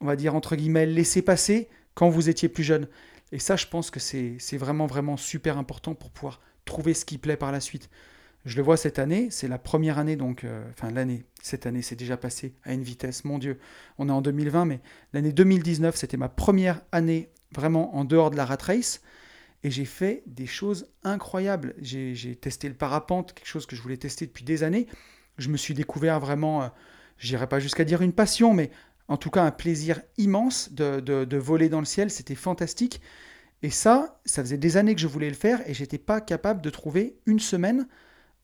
[0.00, 2.88] on va dire entre guillemets, laissé passer quand vous étiez plus jeune.
[3.32, 7.18] Et ça, je pense que c'est vraiment, vraiment super important pour pouvoir trouver ce qui
[7.18, 7.88] plaît par la suite.
[8.44, 11.80] Je le vois cette année, c'est la première année, donc, euh, enfin l'année, cette année
[11.80, 13.58] c'est déjà passé à une vitesse, mon Dieu,
[13.96, 14.80] on est en 2020, mais
[15.14, 19.00] l'année 2019, c'était ma première année vraiment en dehors de la rat race,
[19.62, 21.74] et j'ai fait des choses incroyables.
[21.80, 24.86] J'ai testé le parapente, quelque chose que je voulais tester depuis des années.
[25.38, 26.68] Je me suis découvert vraiment, euh,
[27.16, 28.70] je n'irai pas jusqu'à dire une passion, mais
[29.08, 33.00] en tout cas un plaisir immense de, de voler dans le ciel, c'était fantastique.
[33.62, 36.60] Et ça, ça faisait des années que je voulais le faire et j'étais pas capable
[36.60, 37.88] de trouver une semaine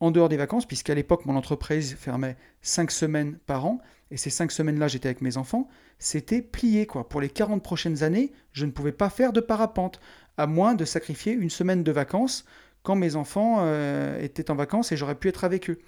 [0.01, 4.31] en dehors des vacances, puisqu'à l'époque, mon entreprise fermait cinq semaines par an, et ces
[4.31, 7.09] cinq semaines-là, j'étais avec mes enfants, c'était plié, quoi.
[7.09, 10.01] Pour les 40 prochaines années, je ne pouvais pas faire de parapente,
[10.37, 12.45] à moins de sacrifier une semaine de vacances
[12.83, 15.79] quand mes enfants euh, étaient en vacances et j'aurais pu être avec eux.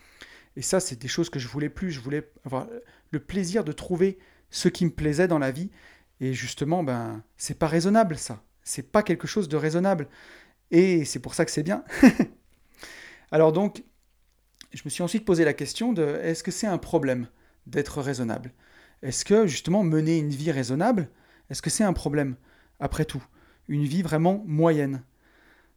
[0.57, 1.90] Et ça, c'est des choses que je voulais plus.
[1.90, 2.66] Je voulais avoir
[3.11, 4.18] le plaisir de trouver
[4.51, 5.70] ce qui me plaisait dans la vie.
[6.20, 8.42] Et justement, ben, c'est pas raisonnable, ça.
[8.62, 10.09] C'est pas quelque chose de raisonnable.
[10.70, 11.85] Et c'est pour ça que c'est bien.
[13.33, 13.83] Alors donc,
[14.73, 17.29] je me suis ensuite posé la question de est-ce que c'est un problème
[17.67, 18.53] d'être raisonnable?
[19.03, 21.09] Est-ce que justement mener une vie raisonnable,
[21.51, 22.37] est-ce que c'est un problème
[22.81, 23.23] après tout?
[23.69, 25.03] Une vie vraiment moyenne?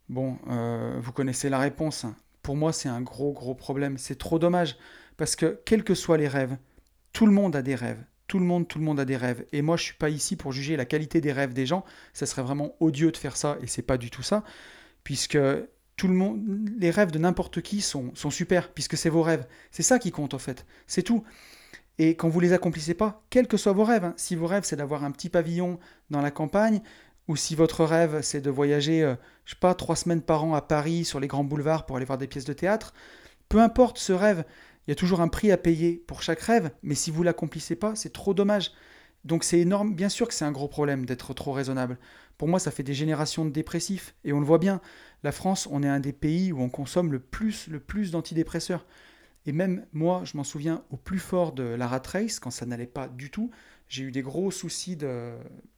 [0.08, 2.04] Bon, euh, vous connaissez la réponse.
[2.04, 2.16] Hein.
[2.42, 3.98] Pour moi, c'est un gros, gros problème.
[3.98, 4.76] C'est trop dommage.
[5.16, 6.56] Parce que, quels que soient les rêves,
[7.12, 8.02] tout le monde a des rêves.
[8.28, 9.44] Tout le monde, tout le monde a des rêves.
[9.52, 11.84] Et moi, je ne suis pas ici pour juger la qualité des rêves des gens.
[12.12, 14.44] Ça serait vraiment odieux de faire ça, et c'est pas du tout ça.
[15.04, 15.38] Puisque
[15.96, 19.46] tout le monde, les rêves de n'importe qui sont, sont super, puisque c'est vos rêves.
[19.70, 20.66] C'est ça qui compte, en fait.
[20.86, 21.24] C'est tout.
[21.98, 24.64] Et quand vous les accomplissez pas, quels que soient vos rêves, hein, si vos rêves
[24.64, 25.78] c'est d'avoir un petit pavillon
[26.10, 26.82] dans la campagne,
[27.28, 29.14] ou si votre rêve c'est de voyager, euh,
[29.46, 32.04] je sais pas, trois semaines par an à Paris sur les grands boulevards pour aller
[32.04, 32.92] voir des pièces de théâtre,
[33.48, 34.44] peu importe ce rêve,
[34.86, 37.76] il y a toujours un prix à payer pour chaque rêve, mais si vous l'accomplissez
[37.76, 38.72] pas, c'est trop dommage.
[39.26, 41.98] Donc c'est énorme, bien sûr que c'est un gros problème d'être trop raisonnable.
[42.38, 44.80] Pour moi, ça fait des générations de dépressifs, et on le voit bien.
[45.24, 48.86] La France, on est un des pays où on consomme le plus, le plus d'antidépresseurs.
[49.44, 52.66] Et même moi, je m'en souviens au plus fort de la rat race, quand ça
[52.66, 53.50] n'allait pas du tout,
[53.88, 55.32] j'ai eu des gros soucis de,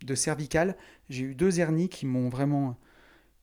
[0.04, 0.76] de cervicale.
[1.08, 2.78] J'ai eu deux hernies qui m'ont vraiment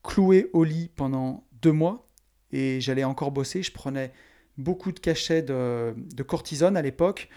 [0.03, 2.07] cloué au lit pendant deux mois.
[2.51, 3.63] Et j'allais encore bosser.
[3.63, 4.11] Je prenais
[4.57, 5.93] beaucoup de cachets de,
[6.25, 7.29] cortisone à l'époque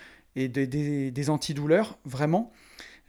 [0.45, 2.53] et des antidouleurs, vraiment.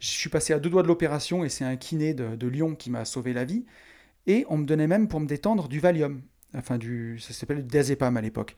[0.00, 2.90] Je suis passé à deux doigts de l'opération et c'est un kiné de, Lyon qui
[2.90, 3.64] m'a sauvé la vie.
[4.26, 6.22] Et on me donnait même pour me détendre du Valium.
[6.54, 8.56] Enfin, du, ça s'appelait du diazépam à l'époque.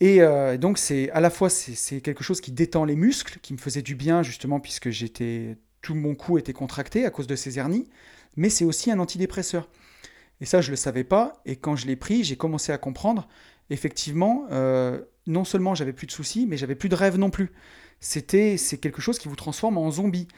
[0.00, 3.52] Et euh, donc, c'est à la fois c'est quelque chose qui détend les muscles, qui
[3.52, 7.36] me faisait du bien justement puisque j'étais tout mon cou était contracté à cause de
[7.36, 7.88] ces hernies,
[8.36, 9.68] mais c'est aussi un antidépresseur.
[10.40, 11.42] Et ça, je le savais pas.
[11.46, 13.28] Et quand je l'ai pris, j'ai commencé à comprendre.
[13.68, 17.52] Effectivement, euh, non seulement j'avais plus de soucis, mais j'avais plus de rêves non plus.
[18.00, 20.28] C'était, c'est quelque chose qui vous transforme en zombie.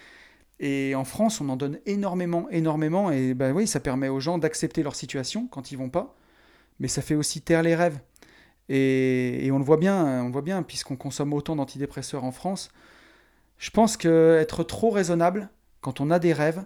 [0.61, 3.11] Et en France, on en donne énormément, énormément.
[3.11, 6.17] Et ben oui, ça permet aux gens d'accepter leur situation quand ils vont pas.
[6.79, 7.99] Mais ça fait aussi taire les rêves.
[8.69, 12.71] Et, on le voit bien, on voit bien, puisqu'on consomme autant d'antidépresseurs en France.
[13.59, 15.51] Je pense qu'être trop raisonnable,
[15.81, 16.65] quand on a des rêves,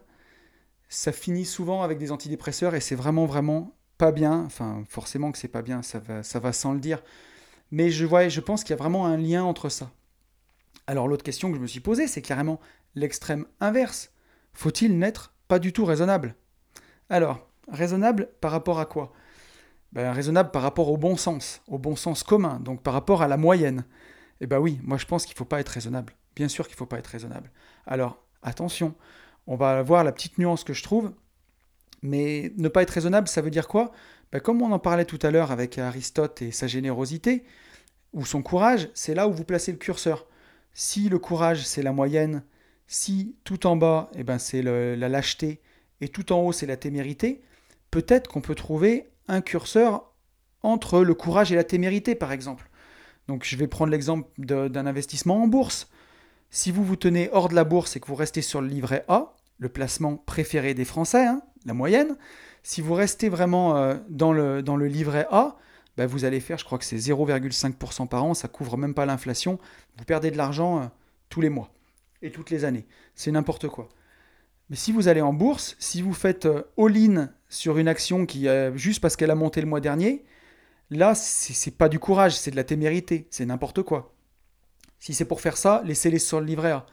[0.89, 4.45] ça finit souvent avec des antidépresseurs et c'est vraiment, vraiment pas bien.
[4.45, 7.03] Enfin, forcément que c'est pas bien, ça va, ça va sans le dire.
[7.71, 9.91] Mais je, vois, je pense qu'il y a vraiment un lien entre ça.
[10.87, 12.61] Alors l'autre question que je me suis posée, c'est carrément
[12.95, 14.13] l'extrême inverse.
[14.53, 16.35] Faut-il n'être pas du tout raisonnable?
[17.11, 19.13] Alors, raisonnable par rapport à quoi?
[19.93, 23.29] Ben, Raisonnable par rapport au bon sens, au bon sens commun, donc par rapport à
[23.29, 23.85] la moyenne.
[24.41, 26.15] Eh bien oui, moi je pense qu'il ne faut pas être raisonnable.
[26.35, 27.51] Bien sûr qu'il ne faut pas être raisonnable.
[27.87, 28.95] Alors, attention,
[29.47, 31.13] on va voir la petite nuance que je trouve.
[32.03, 33.91] Mais ne pas être raisonnable, ça veut dire quoi?
[34.33, 37.45] Ben, Comme on en parlait tout à l'heure avec Aristote et sa générosité,
[38.13, 40.27] ou son courage, c'est là où vous placez le curseur.
[40.73, 42.43] Si le courage, c'est la moyenne,
[42.87, 45.61] si tout en bas, eh ben, c'est la lâcheté,
[46.01, 47.43] et tout en haut, c'est la témérité,
[47.91, 50.13] peut-être qu'on peut trouver un curseur
[50.63, 52.69] entre le courage et la témérité, par exemple.
[53.29, 55.89] Donc je vais prendre l'exemple d'un investissement en bourse.
[56.51, 59.05] Si vous vous tenez hors de la bourse et que vous restez sur le livret
[59.09, 62.17] A, le placement préféré des Français, hein, la moyenne,
[62.63, 65.57] si vous restez vraiment euh, dans, le, livret A,
[65.97, 69.07] bah, vous allez faire, je crois que c'est 0,5% par an, ça couvre même pas
[69.07, 69.59] l'inflation,
[69.97, 70.87] vous perdez de l'argent euh,
[71.29, 71.71] tous les mois
[72.23, 72.87] et toutes les années.
[73.15, 73.89] C'est n'importe quoi.
[74.69, 78.49] Mais si vous allez en bourse, si vous faites euh, all-in sur une action qui,
[78.75, 80.25] juste parce qu'elle a monté le mois dernier,
[80.91, 84.13] là, c'est pas du courage, c'est de la témérité, c'est n'importe quoi.
[84.99, 86.87] Si c'est pour faire ça, laissez-les sur le livret A.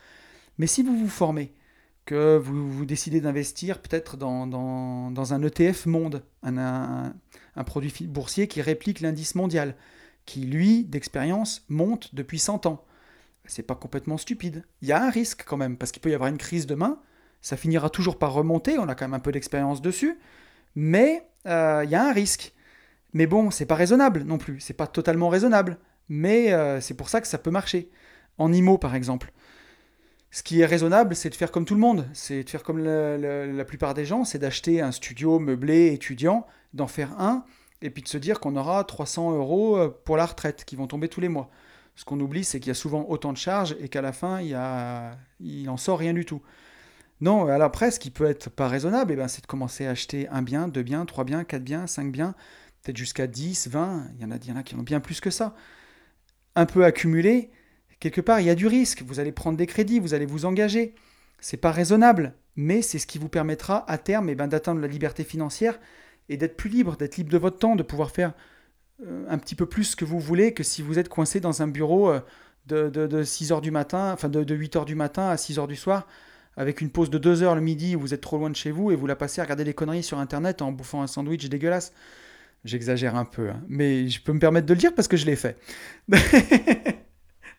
[0.59, 1.51] Mais si vous vous formez,
[2.05, 7.13] que vous, décidez d'investir peut-être dans, un ETF monde, un,
[7.55, 9.75] un, produit boursier qui réplique l'indice mondial,
[10.25, 12.85] qui lui, d'expérience, monte depuis 100 ans.
[13.45, 14.63] C'est pas complètement stupide.
[14.81, 16.99] Il y a un risque quand même, parce qu'il peut y avoir une crise demain,
[17.41, 20.17] ça finira toujours par remonter, on a quand même un peu d'expérience dessus,
[20.75, 22.53] mais euh, il y a un risque.
[23.11, 25.77] Mais bon, c'est pas raisonnable non plus, c'est pas totalement raisonnable,
[26.09, 27.91] mais euh, c'est pour ça que ça peut marcher.
[28.37, 29.31] En IMO par exemple,
[30.33, 32.79] ce qui est raisonnable, c'est de faire comme tout le monde, c'est de faire comme
[32.79, 37.45] la, plupart des gens, c'est d'acheter un studio meublé étudiant, d'en faire un,
[37.83, 40.87] et puis de se dire qu'on aura 300 euros euh, pour la retraite qui vont
[40.87, 41.51] tomber tous les mois.
[41.95, 44.41] Ce qu'on oublie, c'est qu'il y a souvent autant de charges et qu'à la fin,
[44.41, 44.47] il,
[45.39, 46.41] y en sort rien du tout.
[47.21, 49.91] Non, alors après, ce qui peut être pas raisonnable, eh ben, c'est de commencer à
[49.91, 52.33] acheter un bien, deux biens, trois biens, quatre biens, cinq biens,
[52.81, 54.83] peut-être jusqu'à 10, 20, il y en a, il y en a qui en ont
[54.83, 55.53] bien plus que ça.
[56.55, 57.51] Un peu accumulé,
[58.03, 59.01] quelque part, il y a du risque.
[59.01, 60.93] Vous allez prendre des crédits, vous allez vous engager.
[61.39, 64.87] C'est pas raisonnable, mais c'est ce qui vous permettra à terme eh ben, d'atteindre la
[64.87, 65.79] liberté financière
[66.27, 68.33] et d'être plus libre, d'être libre de votre temps, de pouvoir faire
[69.05, 71.67] euh, un petit peu plus que vous voulez que si vous êtes coincé dans un
[71.67, 72.19] bureau euh,
[72.65, 75.59] de, de, 6 heures du matin, enfin de, de 8 heures du matin à 6
[75.59, 76.05] heures du soir,
[76.57, 78.71] avec une pause de 2 heures le midi où vous êtes trop loin de chez
[78.71, 81.47] vous et vous la passez à regarder des conneries sur internet en bouffant un sandwich
[81.47, 81.93] dégueulasse.
[82.65, 83.61] J'exagère un peu, hein.
[83.69, 85.57] mais je peux me permettre de le dire parce que je l'ai fait.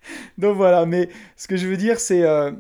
[0.38, 2.23] Donc voilà, mais ce que je veux dire, c'est.
[2.23, 2.53] Euh,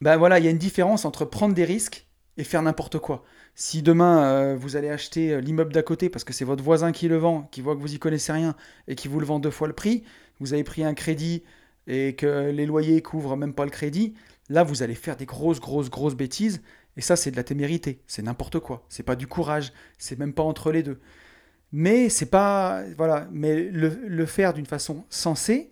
[0.00, 3.24] ben voilà, il y a une différence entre prendre des risques et faire n'importe quoi.
[3.54, 6.92] Si demain euh, vous allez acheter euh, l'immeuble d'à côté parce que c'est votre voisin
[6.92, 8.54] qui le vend, qui voit que vous y connaissez rien
[8.88, 10.04] et qui vous le vend deux fois le prix,
[10.38, 11.42] vous avez pris un crédit
[11.86, 14.14] et que les loyers couvrent même pas le crédit,
[14.50, 16.60] là vous allez faire des grosses, grosses, grosses bêtises.
[16.98, 18.84] Et ça, c'est de la témérité, c'est n'importe quoi.
[18.88, 20.98] C'est pas du courage, c'est même pas entre les deux.
[21.72, 22.84] Mais c'est pas.
[22.96, 25.70] Voilà, mais le, le faire d'une façon sensée,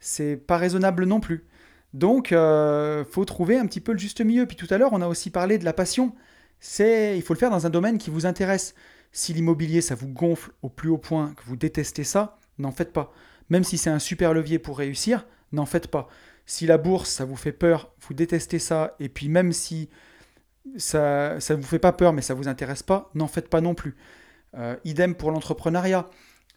[0.00, 1.46] c'est pas raisonnable non plus.
[1.92, 4.46] Donc, euh, faut trouver un petit peu le juste milieu.
[4.46, 6.14] Puis tout à l'heure, on a aussi parlé de la passion.
[6.58, 8.74] C'est, il faut le faire dans un domaine qui vous intéresse.
[9.12, 12.92] Si l'immobilier, ça vous gonfle au plus haut point, que vous détestez ça, n'en faites
[12.92, 13.12] pas.
[13.48, 16.08] Même si c'est un super levier pour réussir, n'en faites pas.
[16.46, 19.88] Si la bourse, ça vous fait peur, vous détestez ça, et puis même si
[20.76, 23.74] ça ne vous fait pas peur, mais ça vous intéresse pas, n'en faites pas non
[23.74, 23.96] plus.
[24.56, 26.08] Euh, idem pour l'entrepreneuriat.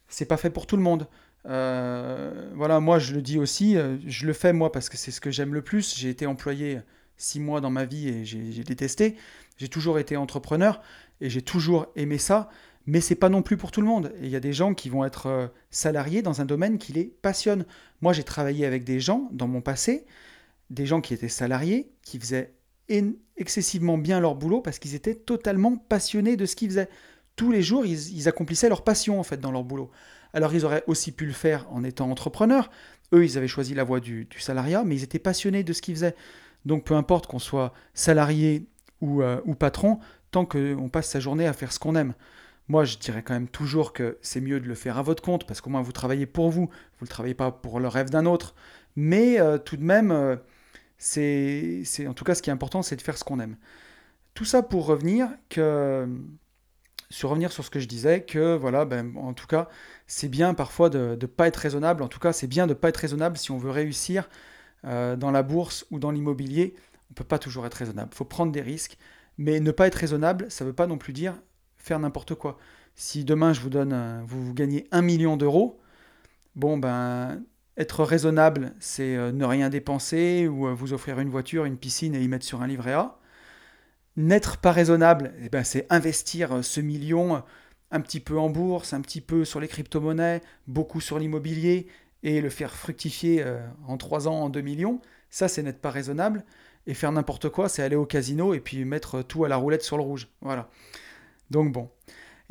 [0.08, 1.08] C'est pas fait pour tout le monde.
[1.46, 5.10] Euh, voilà, moi je le dis aussi, euh, je le fais moi parce que c'est
[5.10, 5.96] ce que j'aime le plus.
[5.96, 6.80] J'ai été employé
[7.16, 9.16] six mois dans ma vie et j'ai détesté.
[9.56, 10.80] J'ai toujours été entrepreneur
[11.20, 12.48] et j'ai toujours aimé ça,
[12.86, 14.12] mais c'est pas non plus pour tout le monde.
[14.20, 17.04] Il y a des gens qui vont être euh, salariés dans un domaine qui les
[17.04, 17.66] passionne.
[18.00, 20.06] Moi j'ai travaillé avec des gens dans mon passé,
[20.70, 22.54] des gens qui étaient salariés, qui faisaient
[23.36, 26.90] excessivement bien leur boulot parce qu'ils étaient totalement passionnés de ce qu'ils faisaient.
[27.36, 29.90] Tous les jours, ils, ils accomplissaient leur passion en fait dans leur boulot.
[30.34, 32.70] Alors ils auraient aussi pu le faire en étant entrepreneurs.
[33.12, 35.94] Eux, ils avaient choisi la voie du, salariat, mais ils étaient passionnés de ce qu'ils
[35.94, 36.16] faisaient.
[36.66, 38.66] Donc peu importe qu'on soit salarié
[39.00, 42.14] ou, euh, ou patron, tant qu'on passe sa journée à faire ce qu'on aime.
[42.68, 45.46] Moi, je dirais quand même toujours que c'est mieux de le faire à votre compte,
[45.46, 48.10] parce qu'au moins vous travaillez pour vous, vous ne le travaillez pas pour le rêve
[48.10, 48.54] d'un autre.
[48.96, 50.36] Mais euh, tout de même, euh,
[50.98, 53.56] c'est, en tout cas ce qui est important, c'est de faire ce qu'on aime.
[54.32, 56.08] Tout ça pour revenir que
[57.10, 59.68] sur revenir sur ce que je disais, que voilà, ben, en tout cas,
[60.06, 62.02] c'est bien parfois de ne pas être raisonnable.
[62.02, 64.28] En tout cas, c'est bien de ne pas être raisonnable si on veut réussir
[64.84, 66.74] euh, dans la bourse ou dans l'immobilier.
[67.10, 68.10] On ne peut pas toujours être raisonnable.
[68.12, 68.98] Il faut prendre des risques.
[69.38, 71.34] Mais ne pas être raisonnable, ça ne veut pas non plus dire
[71.76, 72.56] faire n'importe quoi.
[72.94, 75.80] Si demain je vous donne, vous, vous gagnez un million d'euros,
[76.54, 77.42] bon ben
[77.76, 82.14] être raisonnable, c'est euh, ne rien dépenser ou euh, vous offrir une voiture, une piscine
[82.14, 83.18] et y mettre sur un livret A.
[84.16, 87.42] N'être pas raisonnable, eh ben, c'est investir euh, ce million
[87.90, 91.86] un petit peu en bourse, un petit peu sur les crypto-monnaies, beaucoup sur l'immobilier
[92.22, 93.44] et le faire fructifier
[93.86, 95.00] en 3 ans en 2 millions.
[95.30, 96.44] Ça, c'est n'être pas raisonnable.
[96.86, 99.82] Et faire n'importe quoi, c'est aller au casino et puis mettre tout à la roulette
[99.82, 100.28] sur le rouge.
[100.40, 100.70] Voilà.
[101.50, 101.90] Donc bon.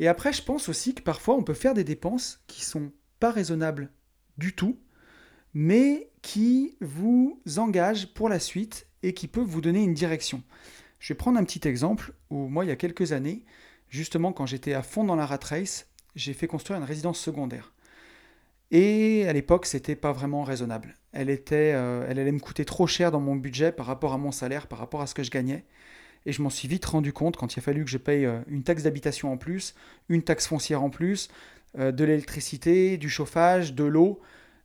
[0.00, 3.30] Et après, je pense aussi que parfois, on peut faire des dépenses qui sont pas
[3.30, 3.90] raisonnables
[4.38, 4.78] du tout,
[5.52, 10.42] mais qui vous engagent pour la suite et qui peuvent vous donner une direction.
[11.04, 13.44] Je vais prendre un petit exemple où moi, il y a quelques années,
[13.90, 15.86] justement quand j'étais à fond dans la rat race,
[16.16, 17.74] j'ai fait construire une résidence secondaire.
[18.70, 20.96] Et à l'époque, c'était pas vraiment raisonnable.
[21.12, 24.16] Elle, était, euh, elle allait me coûter trop cher dans mon budget par rapport à
[24.16, 25.66] mon salaire, par rapport à ce que je gagnais.
[26.24, 28.40] Et je m'en suis vite rendu compte quand il a fallu que je paye euh,
[28.46, 29.74] une taxe d'habitation en plus,
[30.08, 31.28] une taxe foncière en plus,
[31.78, 34.22] euh, de l'électricité, du chauffage, de l'eau.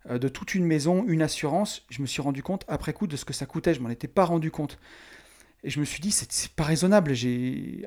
[0.09, 3.25] De toute une maison, une assurance, je me suis rendu compte après coup de ce
[3.25, 4.79] que ça coûtait, je m'en étais pas rendu compte.
[5.63, 7.13] Et je me suis dit, c'est pas raisonnable.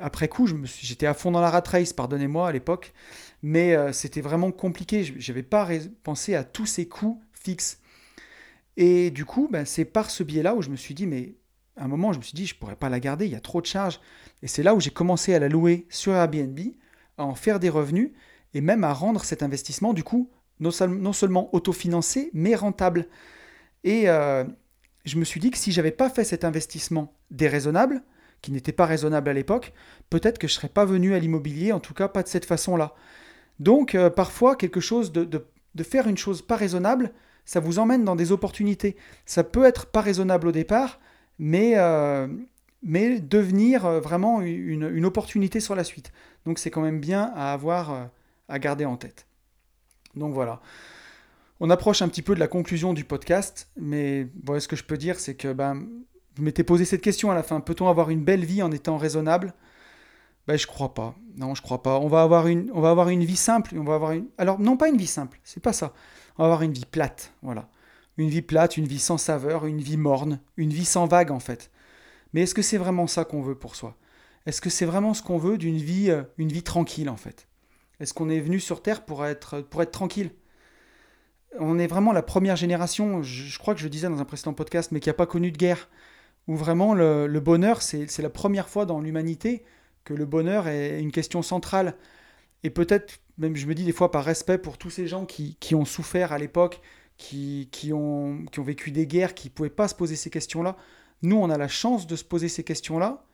[0.00, 0.46] Après coup,
[0.80, 2.92] j'étais à fond dans la rat race, pardonnez-moi à l'époque,
[3.42, 5.04] mais euh, c'était vraiment compliqué.
[5.04, 5.68] Je n'avais pas
[6.02, 7.80] pensé à tous ces coûts fixes.
[8.76, 11.34] Et du coup, ben, c'est par ce biais-là où je me suis dit, mais
[11.76, 13.40] à un moment, je me suis dit, je pourrais pas la garder, il y a
[13.40, 14.00] trop de charges.
[14.42, 16.58] Et c'est là où j'ai commencé à la louer sur Airbnb,
[17.16, 18.10] à en faire des revenus
[18.54, 23.08] et même à rendre cet investissement, du coup, non, seulement autofinancé, mais rentable.
[23.84, 24.44] Et euh,
[25.04, 28.02] je me suis dit que si j'avais pas fait cet investissement déraisonnable,
[28.40, 29.72] qui n'était pas raisonnable à l'époque,
[30.10, 32.44] peut-être que je ne serais pas venu à l'immobilier, en tout cas pas de cette
[32.44, 32.94] façon-là.
[33.58, 37.12] Donc euh, parfois, quelque chose de, de, faire une chose pas raisonnable,
[37.44, 38.96] ça vous emmène dans des opportunités.
[39.26, 41.00] Ça peut être pas raisonnable au départ,
[41.38, 42.28] mais, euh,
[42.82, 46.12] mais devenir vraiment une, une, opportunité sur la suite.
[46.46, 48.10] Donc c'est quand même bien à avoir,
[48.48, 49.26] à garder en tête.
[50.14, 50.60] Donc voilà.
[51.60, 54.82] On approche un petit peu de la conclusion du podcast, mais bon, ce que je
[54.82, 55.86] peux dire, c'est que ben,
[56.36, 57.60] vous m'étiez posé cette question à la fin.
[57.60, 59.54] Peut-on avoir une belle vie en étant raisonnable?
[60.46, 61.14] Ben, je crois pas.
[61.36, 61.98] Non, je crois pas.
[61.98, 63.74] On va avoir une, on va avoir une vie simple.
[63.78, 64.26] On va avoir une.
[64.38, 65.40] Alors non, pas une vie simple.
[65.44, 65.92] C'est pas ça.
[66.36, 67.32] On va avoir une vie plate.
[67.42, 67.68] Voilà.
[68.18, 71.40] Une vie plate, une vie sans saveur, une vie morne, une vie sans vague en
[71.40, 71.70] fait.
[72.32, 73.96] Mais est-ce que c'est vraiment ça qu'on veut pour soi?
[74.46, 77.46] Est-ce que c'est vraiment ce qu'on veut d'une vie, euh, une vie tranquille en fait?
[78.00, 80.30] Est-ce qu'on est venu sur Terre pour être, pour être tranquille?
[81.58, 84.54] On est vraiment la première génération, je, crois que je le disais dans un précédent
[84.54, 85.88] podcast, mais qui n'a pas connu de guerre.
[86.49, 89.64] Où vraiment le, bonheur, c'est la première fois dans l'humanité
[90.05, 91.97] que le bonheur est une question centrale.
[92.64, 95.57] Et peut-être, même je me dis des fois par respect pour tous ces gens qui,
[95.74, 96.80] ont souffert à l'époque,
[97.16, 100.30] qui, qui, ont, qui ont vécu des guerres, qui ne pouvaient pas se poser ces
[100.30, 100.76] questions-là.
[101.22, 103.24] Nous, on a la chance de se poser ces questions-là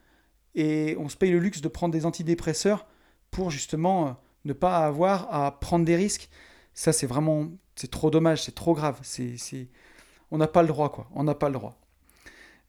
[0.54, 2.86] et on se paye le luxe de prendre des antidépresseurs
[3.30, 6.28] pour justement ne pas avoir à prendre des risques,
[6.74, 8.98] ça c'est vraiment, c'est trop dommage, c'est trop grave.
[9.02, 9.36] C'est,
[10.30, 11.08] on n'a pas le droit, quoi.
[11.14, 11.78] On n'a pas le droit.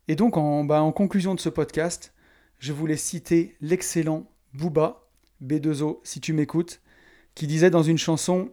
[0.09, 2.15] Et donc, en, bah, en conclusion de ce podcast,
[2.57, 5.07] je voulais citer l'excellent Booba,
[5.41, 6.81] B2O, si tu m'écoutes,
[7.35, 8.51] qui disait dans une chanson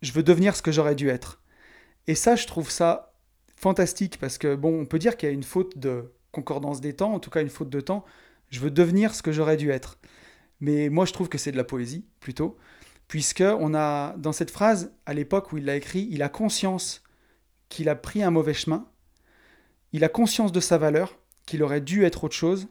[0.00, 1.42] Je veux devenir ce que j'aurais dû être.
[2.06, 3.16] Et ça, je trouve ça
[3.56, 6.94] fantastique parce que, bon, on peut dire qu'il y a une faute de concordance des
[6.94, 8.04] temps, en tout cas une faute de temps.
[8.50, 9.98] Je veux devenir ce que j'aurais dû être.
[10.60, 12.56] Mais moi, je trouve que c'est de la poésie, plutôt,
[13.08, 17.02] puisque on a, dans cette phrase, à l'époque où il l'a écrit, il a conscience
[17.68, 18.86] qu'il a pris un mauvais chemin,
[19.92, 22.68] il a conscience de sa valeur, qu'il aurait dû être autre chose,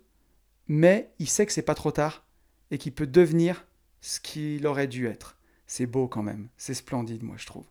[0.67, 2.26] mais il sait que c'est pas trop tard
[2.72, 3.65] et qu'il peut devenir
[4.01, 5.38] ce qu'il aurait dû être.
[5.67, 7.65] C'est beau quand même, c'est splendide, moi je trouve.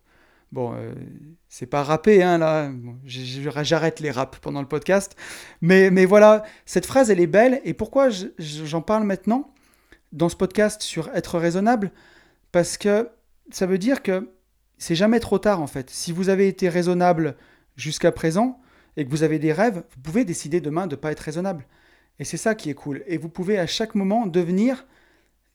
[0.51, 0.93] Bon, euh,
[1.47, 2.71] c'est pas rappé, hein, là.
[3.05, 5.15] J'arrête les raps pendant le podcast.
[5.61, 7.61] Mais, mais voilà, cette phrase, elle est belle.
[7.63, 9.53] Et pourquoi j'en parle maintenant
[10.11, 11.91] dans ce podcast sur être raisonnable?
[12.51, 13.09] Parce que
[13.49, 14.29] ça veut dire que
[14.77, 15.89] c'est jamais trop tard en fait.
[15.89, 17.37] Si vous avez été raisonnable
[17.77, 18.59] jusqu'à présent
[18.97, 21.65] et que vous avez des rêves, vous pouvez décider demain de ne pas être raisonnable.
[22.19, 23.03] Et c'est ça qui est cool.
[23.07, 24.85] Et vous pouvez à chaque moment devenir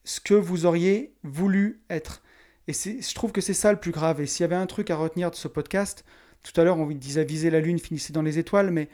[0.03, 2.23] ce que vous auriez voulu être.
[2.67, 4.21] Et je trouve que c'est ça le plus grave.
[4.21, 6.03] Et s'il y avait un truc à retenir de ce podcast,
[6.43, 8.89] tout à l'heure on disait viser la lune, finissez dans les étoiles, mais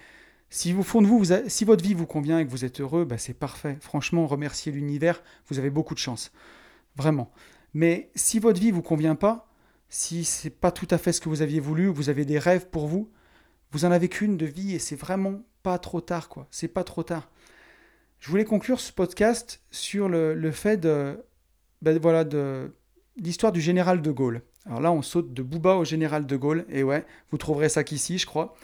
[0.49, 3.17] si fond de vous, si votre vie vous convient et que vous êtes heureux, bah
[3.17, 3.77] c'est parfait.
[3.81, 6.31] Franchement, remerciez l'univers, vous avez beaucoup de chance.
[6.95, 7.31] Vraiment.
[7.73, 9.49] Mais si votre vie ne vous convient pas,
[9.89, 12.67] si c'est pas tout à fait ce que vous aviez voulu, vous avez des rêves
[12.69, 13.11] pour vous,
[13.73, 16.47] vous en avez qu'une de vie et c'est vraiment pas trop tard, quoi.
[16.51, 17.29] C'est pas trop tard.
[18.19, 21.19] Je voulais conclure ce podcast sur le, fait de,
[21.81, 22.71] ben voilà, de
[23.17, 24.43] l'histoire du général de Gaulle.
[24.67, 27.83] Alors là, on saute de Booba au général de Gaulle, et ouais, vous trouverez ça
[27.83, 28.55] qu'ici, je crois.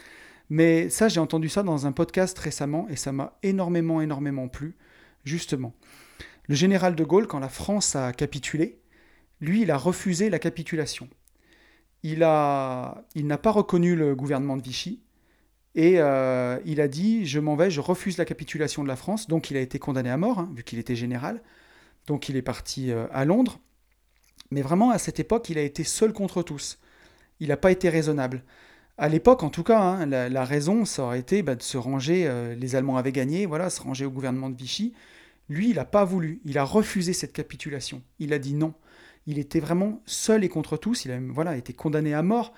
[0.49, 4.77] Mais ça, j'ai entendu ça dans un podcast récemment, et ça m'a énormément, énormément plu,
[5.25, 5.73] justement.
[6.47, 8.79] Le général de Gaulle, quand la France a capitulé,
[9.41, 11.09] lui, il a refusé la capitulation.
[12.03, 15.01] Il, a, il n'a pas reconnu le gouvernement de Vichy,
[15.75, 19.27] et euh, il a dit, je m'en vais, je refuse la capitulation de la France,
[19.27, 21.41] donc il a été condamné à mort, hein, vu qu'il était général.
[22.07, 23.59] Donc il est parti euh, à Londres.
[24.51, 26.79] Mais vraiment, à cette époque, il a été seul contre tous.
[27.39, 28.43] Il n'a pas été raisonnable.
[28.97, 32.27] À l'époque, en tout cas, hein, la, raison, ça aurait été bah, de se ranger,
[32.27, 34.93] euh, les Allemands avaient gagné, voilà, se ranger au gouvernement de Vichy.
[35.47, 38.01] Lui, il n'a pas voulu, il a refusé cette capitulation.
[38.19, 38.73] Il a dit non.
[39.29, 42.51] Il était vraiment seul et contre tous, il a voilà, été condamné à mort.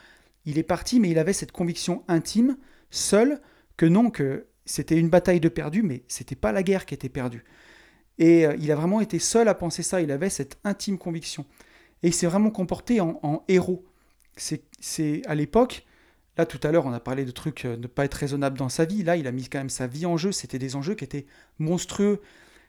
[0.45, 2.55] Il est parti, mais il avait cette conviction intime,
[2.91, 3.41] seul,
[3.75, 7.09] que non, que c'était une bataille de perdu, mais c'était pas la guerre qui était
[7.09, 7.43] perdue.
[8.19, 11.45] Et euh, il a vraiment été seul à penser ça, il avait cette intime conviction.
[12.03, 13.83] Et il s'est vraiment comporté en, héros.
[14.37, 15.85] C'est à l'époque,
[16.37, 18.69] là tout à l'heure on a parlé de trucs, euh, ne pas être raisonnable dans
[18.69, 20.95] sa vie, là il a mis quand même sa vie en jeu, c'était des enjeux
[20.95, 21.25] qui étaient
[21.59, 22.21] monstrueux.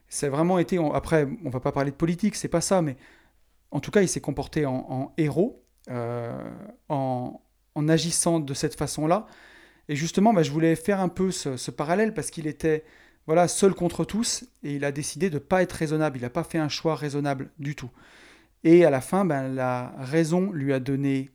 [0.08, 2.96] C'est vraiment été, après on va pas parler de politique, c'est pas ça, mais
[3.72, 6.50] en tout cas il s'est comporté en, héros, euh,
[6.88, 7.40] en,
[7.88, 9.26] agissant de cette façon-là.
[9.88, 12.84] Et justement, bah, je voulais faire un peu ce, parallèle parce qu'il était
[13.26, 16.18] voilà, seul contre tous et il a décidé de ne pas être raisonnable.
[16.18, 17.90] Il n'a pas fait un choix raisonnable du tout.
[18.62, 21.30] Et à la fin, ben, la raison lui a donné,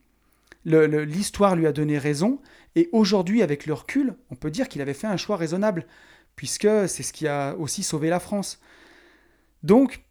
[0.64, 2.40] l'histoire lui a donné raison.
[2.74, 5.86] Et aujourd'hui, avec le recul, on peut dire qu'il avait fait un choix raisonnable,
[6.36, 8.60] puisque c'est ce qui a aussi sauvé la France.
[9.62, 10.04] Donc,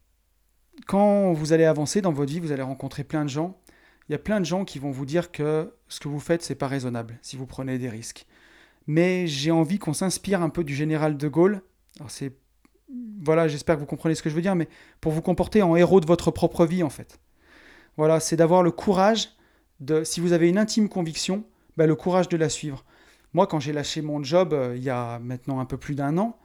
[0.85, 3.59] quand vous allez avancer dans votre vie, vous allez rencontrer plein de gens.
[4.07, 6.43] Il y a plein de gens qui vont vous dire que ce que vous faites,
[6.43, 8.25] c'est pas raisonnable si vous prenez des risques.
[8.85, 11.61] Mais j'ai envie qu'on s'inspire un peu du général de Gaulle.
[11.99, 12.33] Alors c'est
[13.21, 14.69] voilà, j'espère que vous comprenez ce que je veux dire, mais
[15.01, 17.19] pour vous comporter en héros de votre propre vie, en fait.
[17.97, 19.29] Voilà, c'est d'avoir le courage
[19.79, 21.43] de, si vous avez une intime conviction,
[21.75, 22.85] bah, le courage de la suivre.
[23.33, 26.17] Moi, quand j'ai lâché mon job euh, il y a maintenant un peu plus d'un
[26.17, 26.39] an,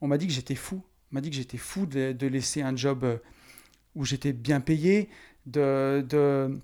[0.00, 0.82] on m'a dit que j'étais fou.
[1.12, 3.18] On m'a dit que j'étais fou de, laisser un job euh,
[3.94, 5.08] où j'étais bien payé,
[5.46, 6.58] de, de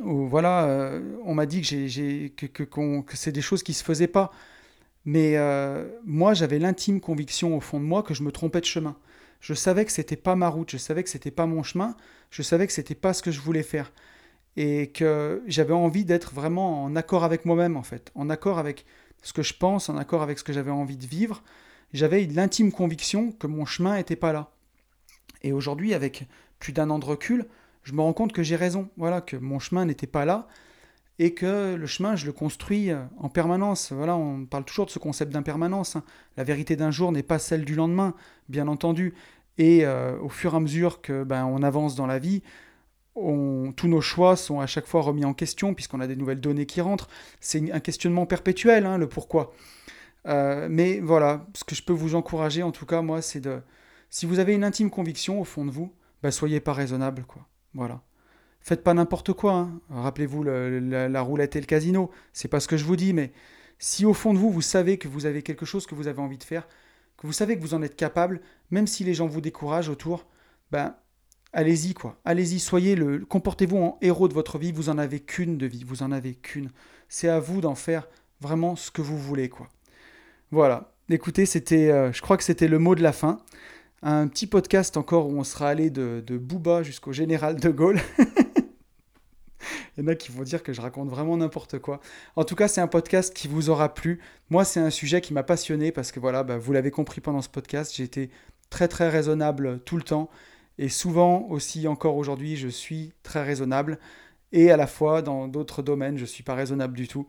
[0.00, 4.32] voilà, euh, on m'a dit que, j'ai, que, c'est des choses qui se faisaient pas.
[5.04, 8.66] Mais euh, moi, j'avais l'intime conviction au fond de moi que je me trompais de
[8.66, 8.96] chemin.
[9.40, 11.96] Je savais que c'était pas ma route, je savais que c'était pas mon chemin,
[12.30, 13.92] je savais que c'était pas ce que je voulais faire.
[14.56, 18.86] Et que j'avais envie d'être vraiment en accord avec moi-même, en fait, en accord avec
[19.22, 21.42] ce que je pense, en accord avec ce que j'avais envie de vivre.
[21.92, 24.50] J'avais l'intime conviction que mon chemin n'était pas là.
[25.42, 26.26] Et aujourd'hui, avec
[26.62, 27.46] plus d'un an de recul,
[27.82, 30.46] je me rends compte que j'ai raison, voilà, que mon chemin n'était pas là,
[31.18, 33.90] et que le chemin, je le construis euh, en permanence.
[33.92, 35.96] Voilà, on parle toujours de ce concept d'impermanence.
[35.96, 36.04] Hein.
[36.36, 38.14] La vérité d'un jour n'est pas celle du lendemain,
[38.48, 39.12] bien entendu.
[39.58, 42.42] Et euh, au fur et à mesure que ben, on avance dans la vie,
[43.14, 46.64] tous nos choix sont à chaque fois remis en question puisqu'on a des nouvelles données
[46.64, 47.08] qui rentrent.
[47.40, 49.52] C'est un questionnement perpétuel, hein, le pourquoi.
[50.28, 53.60] Euh, mais voilà, ce que je peux vous encourager, en tout cas, moi, c'est de...
[54.08, 55.92] Si vous avez une intime conviction au fond de vous,
[56.22, 57.46] ben, soyez pas raisonnable, quoi.
[57.74, 58.02] Voilà.
[58.60, 59.54] Faites pas n'importe quoi.
[59.54, 59.80] Hein.
[59.90, 62.10] Rappelez-vous la, roulette et le casino.
[62.32, 63.32] C'est pas ce que je vous dis, mais
[63.78, 66.20] si au fond de vous, vous savez que vous avez quelque chose que vous avez
[66.20, 66.68] envie de faire,
[67.16, 70.26] que vous savez que vous en êtes capable, même si les gens vous découragent autour,
[70.70, 70.94] ben
[71.52, 72.20] allez-y quoi.
[72.24, 74.70] Allez-y, soyez le, comportez-vous en héros de votre vie.
[74.70, 76.70] Vous en avez qu'une de vie, vous en avez qu'une.
[77.08, 78.08] C'est à vous d'en faire
[78.40, 79.68] vraiment ce que vous voulez quoi.
[80.52, 80.92] Voilà.
[81.08, 83.40] Écoutez, c'était, euh, je crois que c'était le mot de la fin
[84.02, 88.00] un petit podcast encore où on sera allé de, Booba jusqu'au général de Gaulle.
[89.96, 92.00] Il y en a qui vont dire que je raconte vraiment n'importe quoi.
[92.34, 94.20] En tout cas, c'est un podcast qui vous aura plu.
[94.50, 97.42] Moi, c'est un sujet qui m'a passionné parce que voilà, bah, vous l'avez compris pendant
[97.42, 98.30] ce podcast, j'ai été
[98.70, 100.30] très très raisonnable tout le temps.
[100.78, 103.98] Et souvent aussi, encore aujourd'hui, je suis très raisonnable.
[104.50, 107.26] Et à la fois, dans d'autres domaines, je ne suis pas raisonnable du tout.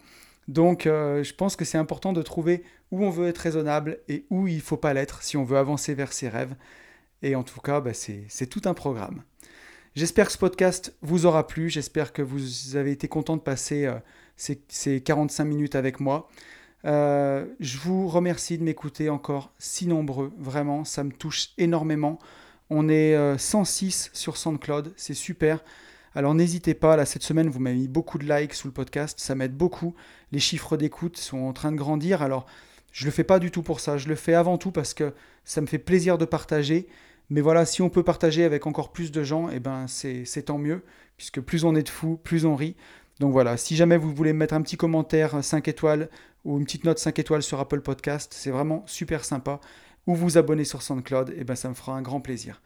[0.47, 4.25] Donc, euh, je pense que c'est important de trouver où on veut être raisonnable et
[4.29, 6.55] où il ne faut pas l'être si on veut avancer vers ses rêves.
[7.21, 9.23] Et en tout cas, bah, c'est tout un programme.
[9.95, 11.69] J'espère que ce podcast vous aura plu.
[11.69, 13.95] J'espère que vous avez été content de passer euh,
[14.35, 16.29] ces, 45 minutes avec moi.
[16.85, 20.33] Euh, je vous remercie de m'écouter encore si nombreux.
[20.37, 22.19] Vraiment, ça me touche énormément.
[22.69, 24.93] On est 106 sur SoundCloud.
[24.97, 25.63] C'est super.
[26.15, 29.19] Alors n'hésitez pas, là cette semaine vous m'avez mis beaucoup de likes sous le podcast,
[29.19, 29.95] ça m'aide beaucoup.
[30.33, 32.23] Les chiffres d'écoute sont en train de grandir.
[32.23, 32.47] Alors
[32.91, 35.13] je le fais pas du tout pour ça, je le fais avant tout parce que
[35.45, 36.87] ça me fait plaisir de partager,
[37.29, 40.57] Mais voilà, si on peut partager avec encore plus de gens, eh ben c'est tant
[40.57, 40.83] mieux,
[41.17, 42.75] puisque plus on est de fous, plus on rit.
[43.19, 46.09] Donc voilà, si jamais vous voulez mettre un petit commentaire 5 étoiles
[46.45, 49.59] ou une petite note 5 étoiles sur Apple Podcast, c'est vraiment super sympa.
[50.07, 52.61] Ou vous abonner sur SoundCloud, eh ben ça me fera un grand plaisir.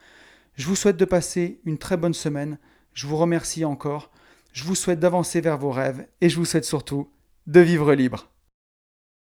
[0.56, 2.58] Je vous souhaite de passer une très bonne semaine.
[2.94, 4.10] Je vous remercie encore.
[4.54, 7.10] Je vous souhaite d'avancer vers vos rêves et je vous souhaite surtout
[7.48, 8.30] de vivre libre.